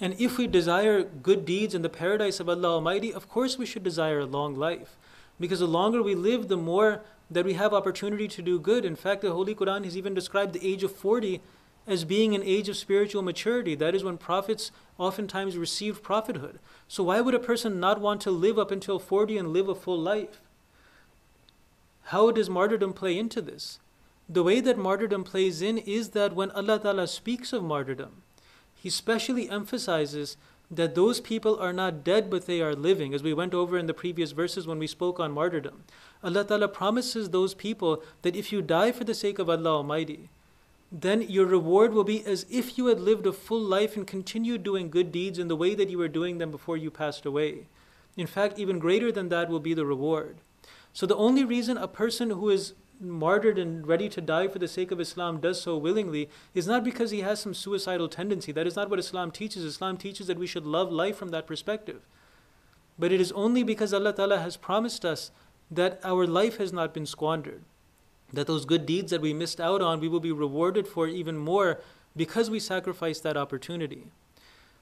And 0.00 0.14
if 0.18 0.38
we 0.38 0.46
desire 0.46 1.02
good 1.02 1.44
deeds 1.44 1.74
in 1.74 1.82
the 1.82 1.88
paradise 1.88 2.40
of 2.40 2.48
Allah 2.48 2.74
Almighty, 2.74 3.12
of 3.12 3.28
course 3.28 3.58
we 3.58 3.66
should 3.66 3.82
desire 3.82 4.20
a 4.20 4.26
long 4.26 4.54
life. 4.54 4.96
Because 5.40 5.60
the 5.60 5.66
longer 5.66 6.02
we 6.02 6.14
live, 6.14 6.48
the 6.48 6.56
more 6.56 7.02
that 7.30 7.44
we 7.44 7.54
have 7.54 7.74
opportunity 7.74 8.28
to 8.28 8.42
do 8.42 8.58
good. 8.58 8.84
In 8.84 8.96
fact, 8.96 9.22
the 9.22 9.32
Holy 9.32 9.54
Quran 9.54 9.84
has 9.84 9.96
even 9.96 10.14
described 10.14 10.52
the 10.52 10.66
age 10.66 10.82
of 10.82 10.92
40 10.92 11.40
as 11.88 12.04
being 12.04 12.34
an 12.34 12.42
age 12.44 12.68
of 12.68 12.76
spiritual 12.76 13.22
maturity. 13.22 13.74
That 13.74 13.94
is 13.94 14.04
when 14.04 14.18
prophets 14.18 14.70
oftentimes 14.98 15.56
received 15.56 16.02
prophethood. 16.02 16.58
So, 16.86 17.04
why 17.04 17.20
would 17.20 17.34
a 17.34 17.40
person 17.40 17.80
not 17.80 18.00
want 18.00 18.20
to 18.22 18.30
live 18.30 18.58
up 18.58 18.70
until 18.70 18.98
40 18.98 19.38
and 19.38 19.52
live 19.52 19.68
a 19.68 19.74
full 19.74 19.98
life? 19.98 20.40
How 22.04 22.30
does 22.30 22.48
martyrdom 22.48 22.92
play 22.92 23.18
into 23.18 23.40
this? 23.40 23.80
The 24.28 24.42
way 24.42 24.60
that 24.60 24.78
martyrdom 24.78 25.24
plays 25.24 25.62
in 25.62 25.78
is 25.78 26.10
that 26.10 26.34
when 26.34 26.50
Allah 26.50 26.78
Ta'ala 26.78 27.06
speaks 27.08 27.52
of 27.52 27.64
martyrdom, 27.64 28.22
He 28.74 28.90
specially 28.90 29.48
emphasizes 29.48 30.36
that 30.70 30.94
those 30.94 31.20
people 31.20 31.58
are 31.58 31.72
not 31.72 32.04
dead 32.04 32.28
but 32.28 32.46
they 32.46 32.60
are 32.60 32.74
living, 32.74 33.14
as 33.14 33.22
we 33.22 33.32
went 33.32 33.54
over 33.54 33.78
in 33.78 33.86
the 33.86 33.94
previous 33.94 34.32
verses 34.32 34.66
when 34.66 34.78
we 34.78 34.86
spoke 34.86 35.18
on 35.18 35.32
martyrdom. 35.32 35.84
Allah 36.22 36.44
Ta'ala 36.44 36.68
promises 36.68 37.30
those 37.30 37.54
people 37.54 38.02
that 38.22 38.36
if 38.36 38.52
you 38.52 38.60
die 38.60 38.92
for 38.92 39.04
the 39.04 39.14
sake 39.14 39.38
of 39.38 39.48
Allah 39.48 39.76
Almighty, 39.76 40.28
then 40.90 41.22
your 41.22 41.46
reward 41.46 41.92
will 41.92 42.04
be 42.04 42.24
as 42.24 42.46
if 42.50 42.78
you 42.78 42.86
had 42.86 43.00
lived 43.00 43.26
a 43.26 43.32
full 43.32 43.60
life 43.60 43.96
and 43.96 44.06
continued 44.06 44.62
doing 44.62 44.88
good 44.88 45.12
deeds 45.12 45.38
in 45.38 45.48
the 45.48 45.56
way 45.56 45.74
that 45.74 45.90
you 45.90 45.98
were 45.98 46.08
doing 46.08 46.38
them 46.38 46.50
before 46.50 46.76
you 46.76 46.90
passed 46.90 47.26
away. 47.26 47.66
In 48.16 48.26
fact, 48.26 48.58
even 48.58 48.78
greater 48.78 49.12
than 49.12 49.28
that 49.28 49.48
will 49.48 49.60
be 49.60 49.74
the 49.74 49.84
reward. 49.84 50.38
So 50.92 51.06
the 51.06 51.16
only 51.16 51.44
reason 51.44 51.76
a 51.76 51.86
person 51.86 52.30
who 52.30 52.48
is 52.48 52.74
martyred 53.00 53.58
and 53.58 53.86
ready 53.86 54.08
to 54.08 54.20
die 54.20 54.48
for 54.48 54.58
the 54.58 54.66
sake 54.66 54.90
of 54.90 55.00
Islam 55.00 55.40
does 55.40 55.60
so 55.60 55.76
willingly 55.76 56.28
is 56.54 56.66
not 56.66 56.82
because 56.82 57.10
he 57.10 57.20
has 57.20 57.38
some 57.38 57.54
suicidal 57.54 58.08
tendency. 58.08 58.50
That 58.50 58.66
is 58.66 58.74
not 58.74 58.90
what 58.90 58.98
Islam 58.98 59.30
teaches. 59.30 59.64
Islam 59.64 59.96
teaches 59.96 60.26
that 60.26 60.38
we 60.38 60.46
should 60.46 60.66
love 60.66 60.90
life 60.90 61.16
from 61.16 61.28
that 61.28 61.46
perspective. 61.46 62.02
But 62.98 63.12
it 63.12 63.20
is 63.20 63.30
only 63.32 63.62
because 63.62 63.94
Allah 63.94 64.12
Ta'ala 64.12 64.40
has 64.40 64.56
promised 64.56 65.04
us 65.04 65.30
that 65.70 66.00
our 66.02 66.26
life 66.26 66.56
has 66.56 66.72
not 66.72 66.92
been 66.92 67.06
squandered. 67.06 67.62
That 68.32 68.46
those 68.46 68.64
good 68.64 68.84
deeds 68.84 69.10
that 69.10 69.20
we 69.20 69.32
missed 69.32 69.60
out 69.60 69.80
on, 69.80 70.00
we 70.00 70.08
will 70.08 70.20
be 70.20 70.32
rewarded 70.32 70.86
for 70.86 71.06
even 71.06 71.38
more 71.38 71.80
because 72.16 72.50
we 72.50 72.60
sacrificed 72.60 73.22
that 73.22 73.36
opportunity. 73.36 74.08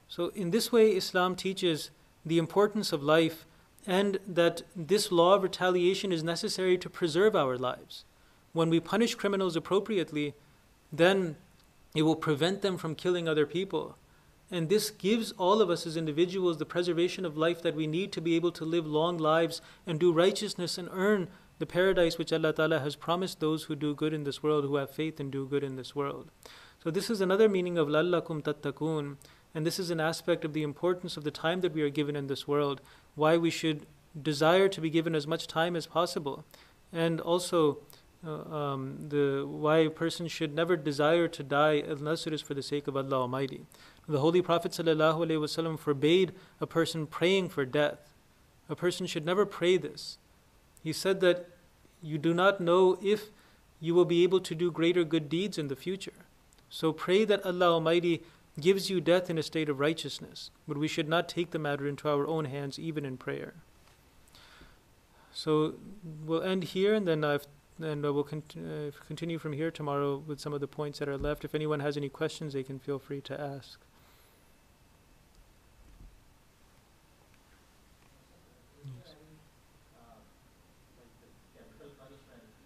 So, 0.09 0.33
in 0.35 0.51
this 0.51 0.73
way, 0.73 0.91
Islam 0.91 1.37
teaches 1.37 1.91
the 2.25 2.39
importance 2.39 2.93
of 2.93 3.03
life 3.03 3.47
and 3.87 4.19
that 4.27 4.63
this 4.75 5.13
law 5.13 5.35
of 5.35 5.43
retaliation 5.43 6.13
is 6.13 6.25
necessary 6.25 6.77
to 6.79 6.91
preserve 6.91 7.37
our 7.37 7.57
lives. 7.57 8.05
When 8.53 8.69
we 8.69 8.81
punish 8.81 9.15
criminals 9.15 9.55
appropriately, 9.55 10.35
then 10.93 11.37
it 11.95 12.03
will 12.03 12.17
prevent 12.17 12.63
them 12.63 12.79
from 12.79 12.95
killing 12.95 13.29
other 13.29 13.47
people. 13.47 13.97
And 14.51 14.69
this 14.69 14.91
gives 14.91 15.33
all 15.33 15.61
of 15.61 15.71
us 15.71 15.87
as 15.87 15.97
individuals 15.97 16.59
the 16.59 16.65
preservation 16.65 17.25
of 17.25 17.37
life 17.37 17.63
that 17.63 17.75
we 17.75 17.87
need 17.87 18.13
to 18.13 18.21
be 18.21 18.37
able 18.37 18.53
to 18.53 18.65
live 18.65 18.87
long 18.87 19.19
lives 19.19 19.61
and 19.87 19.99
do 19.99 20.13
righteousness 20.13 20.79
and 20.79 20.89
earn 20.93 21.29
the 21.59 21.67
paradise 21.67 22.19
which 22.19 22.33
Allah 22.33 22.53
Ta'ala 22.53 22.81
has 22.81 22.97
promised 22.97 23.41
those 23.41 23.65
who 23.65 23.75
do 23.75 23.95
good 23.95 24.13
in 24.13 24.25
this 24.25 24.43
world, 24.43 24.65
who 24.65 24.77
have 24.77 24.91
faith 24.91 25.19
and 25.21 25.31
do 25.31 25.47
good 25.47 25.65
in 25.65 25.77
this 25.77 25.95
world. 25.95 26.31
So, 26.83 26.91
this 26.91 27.11
is 27.11 27.21
another 27.21 27.49
meaning 27.49 27.79
of 27.79 27.89
lallakum 27.89 28.43
tattakun, 28.43 29.17
and 29.55 29.67
this 29.67 29.79
is 29.79 29.91
an 29.91 30.01
aspect 30.01 30.45
of 30.45 30.53
the 30.53 30.63
importance 30.63 31.17
of 31.17 31.25
the 31.25 31.31
time 31.31 31.63
that 31.63 31.73
we 31.73 31.83
are 31.83 31.91
given 31.91 32.15
in 32.15 32.27
this 32.27 32.47
world, 32.47 32.81
why 33.15 33.37
we 33.37 33.51
should 33.51 33.87
desire 34.21 34.69
to 34.69 34.81
be 34.81 34.91
given 34.91 35.15
as 35.15 35.27
much 35.27 35.47
time 35.47 35.77
as 35.77 35.87
possible, 35.87 36.45
and 36.93 37.21
also 37.21 37.79
uh, 38.27 38.55
um, 38.55 38.97
the 39.09 39.47
why 39.47 39.79
a 39.79 39.91
person 39.91 40.27
should 40.29 40.55
never 40.55 40.77
desire 40.77 41.29
to 41.29 41.43
die 41.43 41.83
unless 41.87 42.27
it 42.27 42.33
is 42.33 42.41
for 42.41 42.55
the 42.55 42.63
sake 42.63 42.87
of 42.87 42.97
Allah 42.97 43.21
Almighty. 43.23 43.63
The 44.09 44.21
Holy 44.21 44.43
Prophet 44.43 44.73
ﷺ 44.73 45.79
forbade 45.79 46.33
a 46.61 46.67
person 46.67 47.07
praying 47.07 47.49
for 47.49 47.65
death. 47.65 48.15
A 48.69 48.77
person 48.77 49.07
should 49.07 49.25
never 49.25 49.45
pray 49.45 49.77
this. 49.77 50.19
He 50.87 50.93
said 50.93 51.19
that 51.19 51.49
you 52.01 52.17
do 52.17 52.33
not 52.33 52.61
know 52.61 52.97
if 53.03 53.31
you 53.81 53.93
will 53.93 54.05
be 54.05 54.23
able 54.23 54.39
to 54.39 54.55
do 54.55 54.71
greater 54.71 55.03
good 55.03 55.29
deeds 55.29 55.59
in 55.59 55.67
the 55.67 55.75
future. 55.75 56.21
So 56.71 56.93
pray 56.93 57.25
that 57.25 57.45
Allah 57.45 57.73
Almighty 57.73 58.23
gives 58.61 58.89
you 58.89 59.01
death 59.01 59.29
in 59.29 59.37
a 59.37 59.43
state 59.43 59.69
of 59.69 59.81
righteousness, 59.81 60.53
but 60.69 60.79
we 60.79 60.87
should 60.87 61.09
not 61.09 61.29
take 61.29 61.51
the 61.51 61.59
matter 61.59 61.89
into 61.89 62.09
our 62.09 62.25
own 62.25 62.45
hands 62.45 62.79
even 62.79 63.05
in 63.05 63.17
prayer. 63.17 63.55
So 65.33 65.75
we'll 66.25 66.45
end 66.45 66.63
here 66.63 66.95
and 66.95 67.05
then 67.09 67.25
uh, 67.25 67.41
and 67.83 68.05
we'll 68.05 68.23
con- 68.23 68.45
uh, 68.57 68.93
continue 69.09 69.41
from 69.41 69.55
here 69.55 69.73
tomorrow 69.73 70.23
with 70.25 70.39
some 70.39 70.53
of 70.53 70.61
the 70.61 70.69
points 70.69 71.01
that 71.01 71.09
are 71.09 71.19
left. 71.19 71.45
If 71.45 71.57
anyone 71.57 71.81
has 71.81 71.97
any 71.97 72.09
questions, 72.09 72.53
they 72.53 72.63
can 72.63 72.79
feel 72.79 73.01
free 73.01 73.23
to 73.23 73.41
ask. 73.41 73.81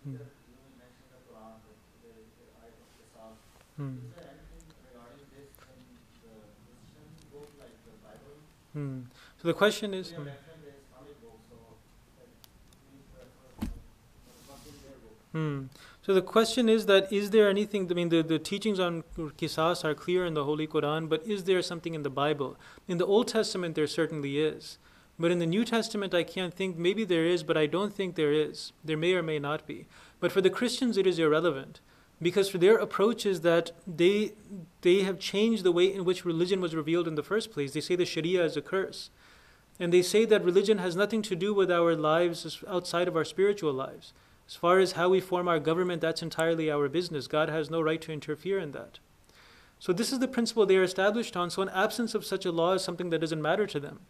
Hmm. 0.05 0.17
Hmm. 3.77 3.97
Hmm. 8.73 9.01
So 9.41 9.49
the 9.49 9.55
question 9.55 9.95
is. 9.95 10.13
Hmm. 10.13 10.29
Hmm. 15.33 15.63
So 16.03 16.15
the 16.15 16.23
question 16.23 16.69
is 16.69 16.87
that 16.87 17.13
is 17.13 17.31
there 17.31 17.49
anything, 17.49 17.87
I 17.91 17.95
mean, 17.95 18.09
the, 18.09 18.23
the 18.23 18.39
teachings 18.39 18.81
on 18.81 19.05
kisas 19.39 19.85
are 19.85 19.95
clear 19.95 20.25
in 20.27 20.35
the 20.35 20.45
Holy 20.45 20.67
Quran, 20.67 21.09
but 21.09 21.25
is 21.27 21.45
there 21.45 21.63
something 21.63 21.95
in 21.95 22.03
the 22.03 22.11
Bible? 22.11 22.57
In 22.89 22.99
the 22.99 23.07
Old 23.07 23.29
Testament, 23.29 23.77
there 23.77 23.87
certainly 23.87 24.41
is. 24.41 24.79
But 25.21 25.31
in 25.31 25.39
the 25.39 25.47
New 25.47 25.67
Testament, 25.67 26.15
I 26.15 26.23
can't 26.23 26.55
think, 26.55 26.79
maybe 26.79 27.05
there 27.05 27.27
is, 27.27 27.43
but 27.43 27.59
I 27.59 27.67
don't 27.67 27.95
think 27.95 28.15
there 28.15 28.33
is. 28.33 28.73
There 28.83 28.97
may 28.97 29.13
or 29.13 29.23
may 29.23 29.39
not 29.39 29.67
be. 29.67 29.87
But 30.19 30.33
for 30.33 30.41
the 30.41 30.49
Christians, 30.49 30.97
it 30.97 31.07
is 31.07 31.19
irrelevant 31.19 31.81
because 32.23 32.49
for 32.49 32.57
their 32.57 32.77
approach 32.77 33.25
is 33.27 33.43
that 33.43 33.73
they 33.87 34.33
they 34.81 35.03
have 35.03 35.19
changed 35.19 35.63
the 35.63 35.73
way 35.73 35.93
in 35.93 36.05
which 36.07 36.25
religion 36.25 36.61
was 36.61 36.75
revealed 36.75 37.07
in 37.07 37.17
the 37.17 37.23
first 37.23 37.51
place. 37.51 37.73
They 37.73 37.83
say 37.83 37.97
the 37.97 38.07
Sharia 38.07 38.45
is 38.45 38.57
a 38.57 38.63
curse. 38.63 39.11
And 39.79 39.93
they 39.93 40.03
say 40.03 40.25
that 40.25 40.45
religion 40.45 40.79
has 40.79 40.97
nothing 40.97 41.23
to 41.23 41.37
do 41.37 41.53
with 41.53 41.71
our 41.71 41.95
lives 41.95 42.63
outside 42.67 43.09
of 43.09 43.17
our 43.17 43.25
spiritual 43.25 43.75
lives. 43.75 44.15
As 44.47 44.55
far 44.55 44.79
as 44.79 44.93
how 44.93 45.11
we 45.11 45.21
form 45.21 45.49
our 45.49 45.61
government, 45.61 46.01
that's 46.01 46.23
entirely 46.23 46.71
our 46.71 46.89
business. 46.89 47.27
God 47.27 47.51
has 47.51 47.71
no 47.71 47.81
right 47.81 48.01
to 48.03 48.13
interfere 48.13 48.59
in 48.59 48.73
that. 48.73 48.99
So 49.79 49.93
this 49.93 50.13
is 50.13 50.19
the 50.19 50.29
principle 50.29 50.67
they 50.67 50.77
are 50.77 50.83
established 50.83 51.37
on. 51.37 51.51
So 51.51 51.63
an 51.63 51.71
absence 51.71 52.15
of 52.15 52.27
such 52.27 52.45
a 52.45 52.53
law 52.53 52.73
is 52.73 52.83
something 52.83 53.11
that 53.11 53.21
doesn't 53.21 53.41
matter 53.41 53.67
to 53.67 53.81
them. 53.81 54.01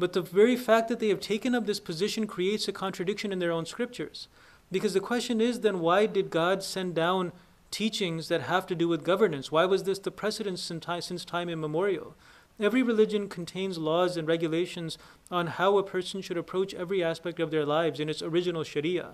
But 0.00 0.14
the 0.14 0.22
very 0.22 0.56
fact 0.56 0.88
that 0.88 0.98
they 0.98 1.08
have 1.10 1.20
taken 1.20 1.54
up 1.54 1.66
this 1.66 1.78
position 1.78 2.26
creates 2.26 2.66
a 2.66 2.72
contradiction 2.72 3.32
in 3.32 3.38
their 3.38 3.52
own 3.52 3.66
scriptures. 3.66 4.26
Because 4.72 4.94
the 4.94 5.00
question 5.00 5.40
is 5.40 5.60
then 5.60 5.78
why 5.78 6.06
did 6.06 6.30
God 6.30 6.64
send 6.64 6.96
down 6.96 7.32
teachings 7.70 8.28
that 8.28 8.42
have 8.42 8.66
to 8.66 8.74
do 8.74 8.88
with 8.88 9.04
governance. 9.04 9.52
Why 9.52 9.64
was 9.64 9.84
this 9.84 9.98
the 9.98 10.10
precedent 10.10 10.58
since 10.58 11.24
time 11.24 11.48
immemorial? 11.48 12.14
Every 12.58 12.82
religion 12.82 13.28
contains 13.28 13.78
laws 13.78 14.16
and 14.16 14.28
regulations 14.28 14.98
on 15.30 15.46
how 15.46 15.78
a 15.78 15.82
person 15.82 16.20
should 16.20 16.36
approach 16.36 16.74
every 16.74 17.02
aspect 17.02 17.40
of 17.40 17.50
their 17.50 17.64
lives 17.64 18.00
in 18.00 18.08
its 18.08 18.22
original 18.22 18.64
Sharia. 18.64 19.12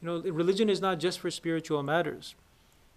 You 0.00 0.06
know, 0.06 0.20
religion 0.20 0.70
is 0.70 0.80
not 0.80 1.00
just 1.00 1.18
for 1.18 1.30
spiritual 1.30 1.82
matters. 1.82 2.34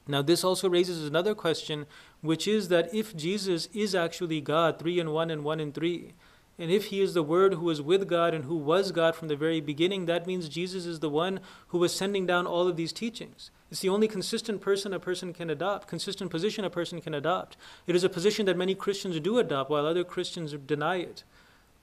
Now, 0.06 0.21
this 0.21 0.43
also 0.43 0.69
raises 0.69 1.08
another 1.08 1.34
question, 1.34 1.86
which 2.21 2.47
is 2.47 2.67
that 2.67 2.93
if 2.93 3.15
Jesus 3.15 3.67
is 3.73 3.95
actually 3.95 4.41
God, 4.41 4.78
three 4.78 4.99
in 4.99 5.12
one 5.12 5.32
and 5.32 5.43
one 5.43 5.60
in 5.60 5.71
three, 5.71 6.13
and 6.60 6.70
if 6.70 6.86
he 6.86 7.02
is 7.02 7.13
the 7.13 7.24
Word 7.24 7.56
who 7.56 7.66
was 7.66 7.82
with 7.82 8.08
God 8.08 8.34
and 8.34 8.46
who 8.46 8.56
was 8.56 8.92
God 8.92 9.16
from 9.16 9.28
the 9.28 9.36
very 9.36 9.60
beginning, 9.60 10.06
that 10.06 10.28
means 10.28 10.48
Jesus 10.48 10.86
is 10.86 11.00
the 11.00 11.10
one 11.10 11.39
who 11.68 11.80
was 11.80 11.96
sending 11.96 12.28
down 12.28 12.46
all 12.46 12.68
of 12.68 12.76
these 12.76 12.94
teachings. 12.94 13.50
It's 13.72 13.80
the 13.80 13.89
only 13.89 14.08
consistent 14.08 14.62
person 14.62 14.94
a 14.94 15.00
person 15.00 15.34
can 15.34 15.50
adopt, 15.50 15.88
consistent 15.88 16.30
position 16.30 16.63
a 16.63 16.70
person 16.70 17.02
can 17.02 17.16
adopt. 17.16 17.58
It 17.88 17.96
is 17.96 18.04
a 18.04 18.10
position 18.10 18.46
that 18.46 18.58
many 18.58 18.76
Christians 18.76 19.20
do 19.20 19.39
adopt 19.39 19.72
while 19.72 19.88
other 19.88 20.04
Christians 20.04 20.54
deny 20.54 20.98
it. 20.98 21.24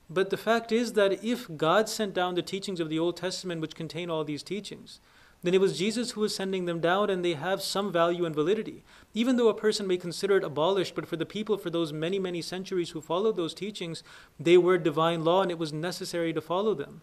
But 0.09 0.30
the 0.30 0.37
fact 0.37 0.70
is 0.70 0.92
that 0.92 1.24
if 1.24 1.48
God 1.56 1.88
sent 1.88 2.14
down 2.14 2.37
the 2.37 2.42
teachings 2.42 2.78
of 2.78 2.88
the 2.88 2.98
Old 2.98 3.16
Testament, 3.16 3.61
which 3.61 3.74
contain 3.74 4.09
all 4.09 4.22
these 4.22 4.42
teachings, 4.42 5.00
then 5.42 5.55
it 5.55 5.61
was 5.61 5.79
Jesus 5.79 6.11
who 6.11 6.20
was 6.20 6.35
sending 6.35 6.66
them 6.66 6.81
down 6.81 7.09
and 7.09 7.24
they 7.24 7.35
have 7.35 7.62
some 7.62 7.90
value 7.90 8.24
and 8.24 8.35
validity. 8.35 8.83
Even 9.14 9.37
though 9.37 9.48
a 9.48 9.55
person 9.55 9.87
may 9.87 9.96
consider 9.96 10.37
it 10.37 10.44
abolished, 10.44 10.94
but 10.94 11.07
for 11.07 11.16
the 11.16 11.24
people 11.24 11.57
for 11.57 11.70
those 11.70 11.92
many, 11.92 12.18
many 12.18 12.42
centuries 12.42 12.90
who 12.90 13.00
followed 13.00 13.37
those 13.37 13.55
teachings, 13.55 14.03
they 14.38 14.59
were 14.59 14.76
divine 14.76 15.24
law 15.24 15.40
and 15.42 15.50
it 15.50 15.59
was 15.59 15.72
necessary 15.72 16.33
to 16.33 16.40
follow 16.40 16.74
them. 16.74 17.00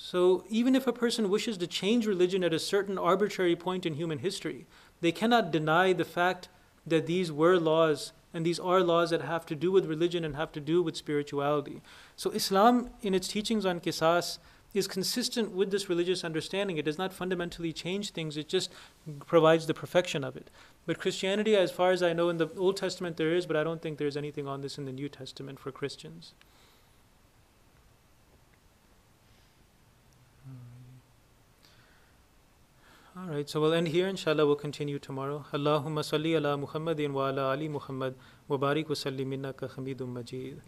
So, 0.00 0.44
even 0.48 0.76
if 0.76 0.86
a 0.86 0.92
person 0.92 1.28
wishes 1.28 1.58
to 1.58 1.66
change 1.66 2.06
religion 2.06 2.44
at 2.44 2.54
a 2.54 2.60
certain 2.60 2.96
arbitrary 2.96 3.56
point 3.56 3.84
in 3.84 3.94
human 3.94 4.18
history, 4.18 4.64
they 5.00 5.10
cannot 5.10 5.50
deny 5.50 5.92
the 5.92 6.04
fact 6.04 6.48
that 6.86 7.06
these 7.06 7.32
were 7.32 7.58
laws 7.58 8.12
and 8.32 8.46
these 8.46 8.60
are 8.60 8.80
laws 8.80 9.10
that 9.10 9.22
have 9.22 9.44
to 9.46 9.56
do 9.56 9.72
with 9.72 9.86
religion 9.86 10.24
and 10.24 10.36
have 10.36 10.52
to 10.52 10.60
do 10.60 10.82
with 10.82 10.96
spirituality. 10.96 11.80
So, 12.14 12.30
Islam, 12.30 12.90
in 13.02 13.12
its 13.12 13.26
teachings 13.26 13.66
on 13.66 13.80
Qisas, 13.80 14.38
is 14.74 14.86
consistent 14.86 15.52
with 15.52 15.70
this 15.70 15.88
religious 15.88 16.24
understanding. 16.24 16.76
It 16.76 16.84
does 16.84 16.98
not 16.98 17.12
fundamentally 17.12 17.72
change 17.72 18.10
things, 18.10 18.36
it 18.36 18.48
just 18.48 18.70
provides 19.26 19.66
the 19.66 19.74
perfection 19.74 20.24
of 20.24 20.36
it. 20.36 20.50
But 20.86 20.98
Christianity, 20.98 21.56
as 21.56 21.70
far 21.70 21.90
as 21.90 22.02
I 22.02 22.12
know, 22.12 22.28
in 22.28 22.38
the 22.38 22.48
Old 22.56 22.76
Testament 22.76 23.16
there 23.16 23.34
is, 23.34 23.46
but 23.46 23.56
I 23.56 23.64
don't 23.64 23.82
think 23.82 23.98
there's 23.98 24.16
anything 24.16 24.46
on 24.46 24.60
this 24.60 24.78
in 24.78 24.84
the 24.84 24.92
New 24.92 25.08
Testament 25.08 25.58
for 25.58 25.72
Christians. 25.72 26.34
All 33.16 33.26
right, 33.26 33.50
so 33.50 33.60
we'll 33.60 33.74
end 33.74 33.88
here. 33.88 34.06
Inshallah, 34.06 34.46
we'll 34.46 34.54
continue 34.54 35.00
tomorrow. 35.00 35.44
Allahumma 35.52 36.04
salli 36.04 36.36
ala 36.36 36.56
Muhammadin 36.56 37.12
wa 37.12 37.30
ala 37.30 37.50
ali 37.50 37.68
Muhammad 37.68 38.14
wa 38.46 38.56
barik 38.56 38.88
wa 38.88 38.94
sallim 38.94 40.12
majid. 40.12 40.60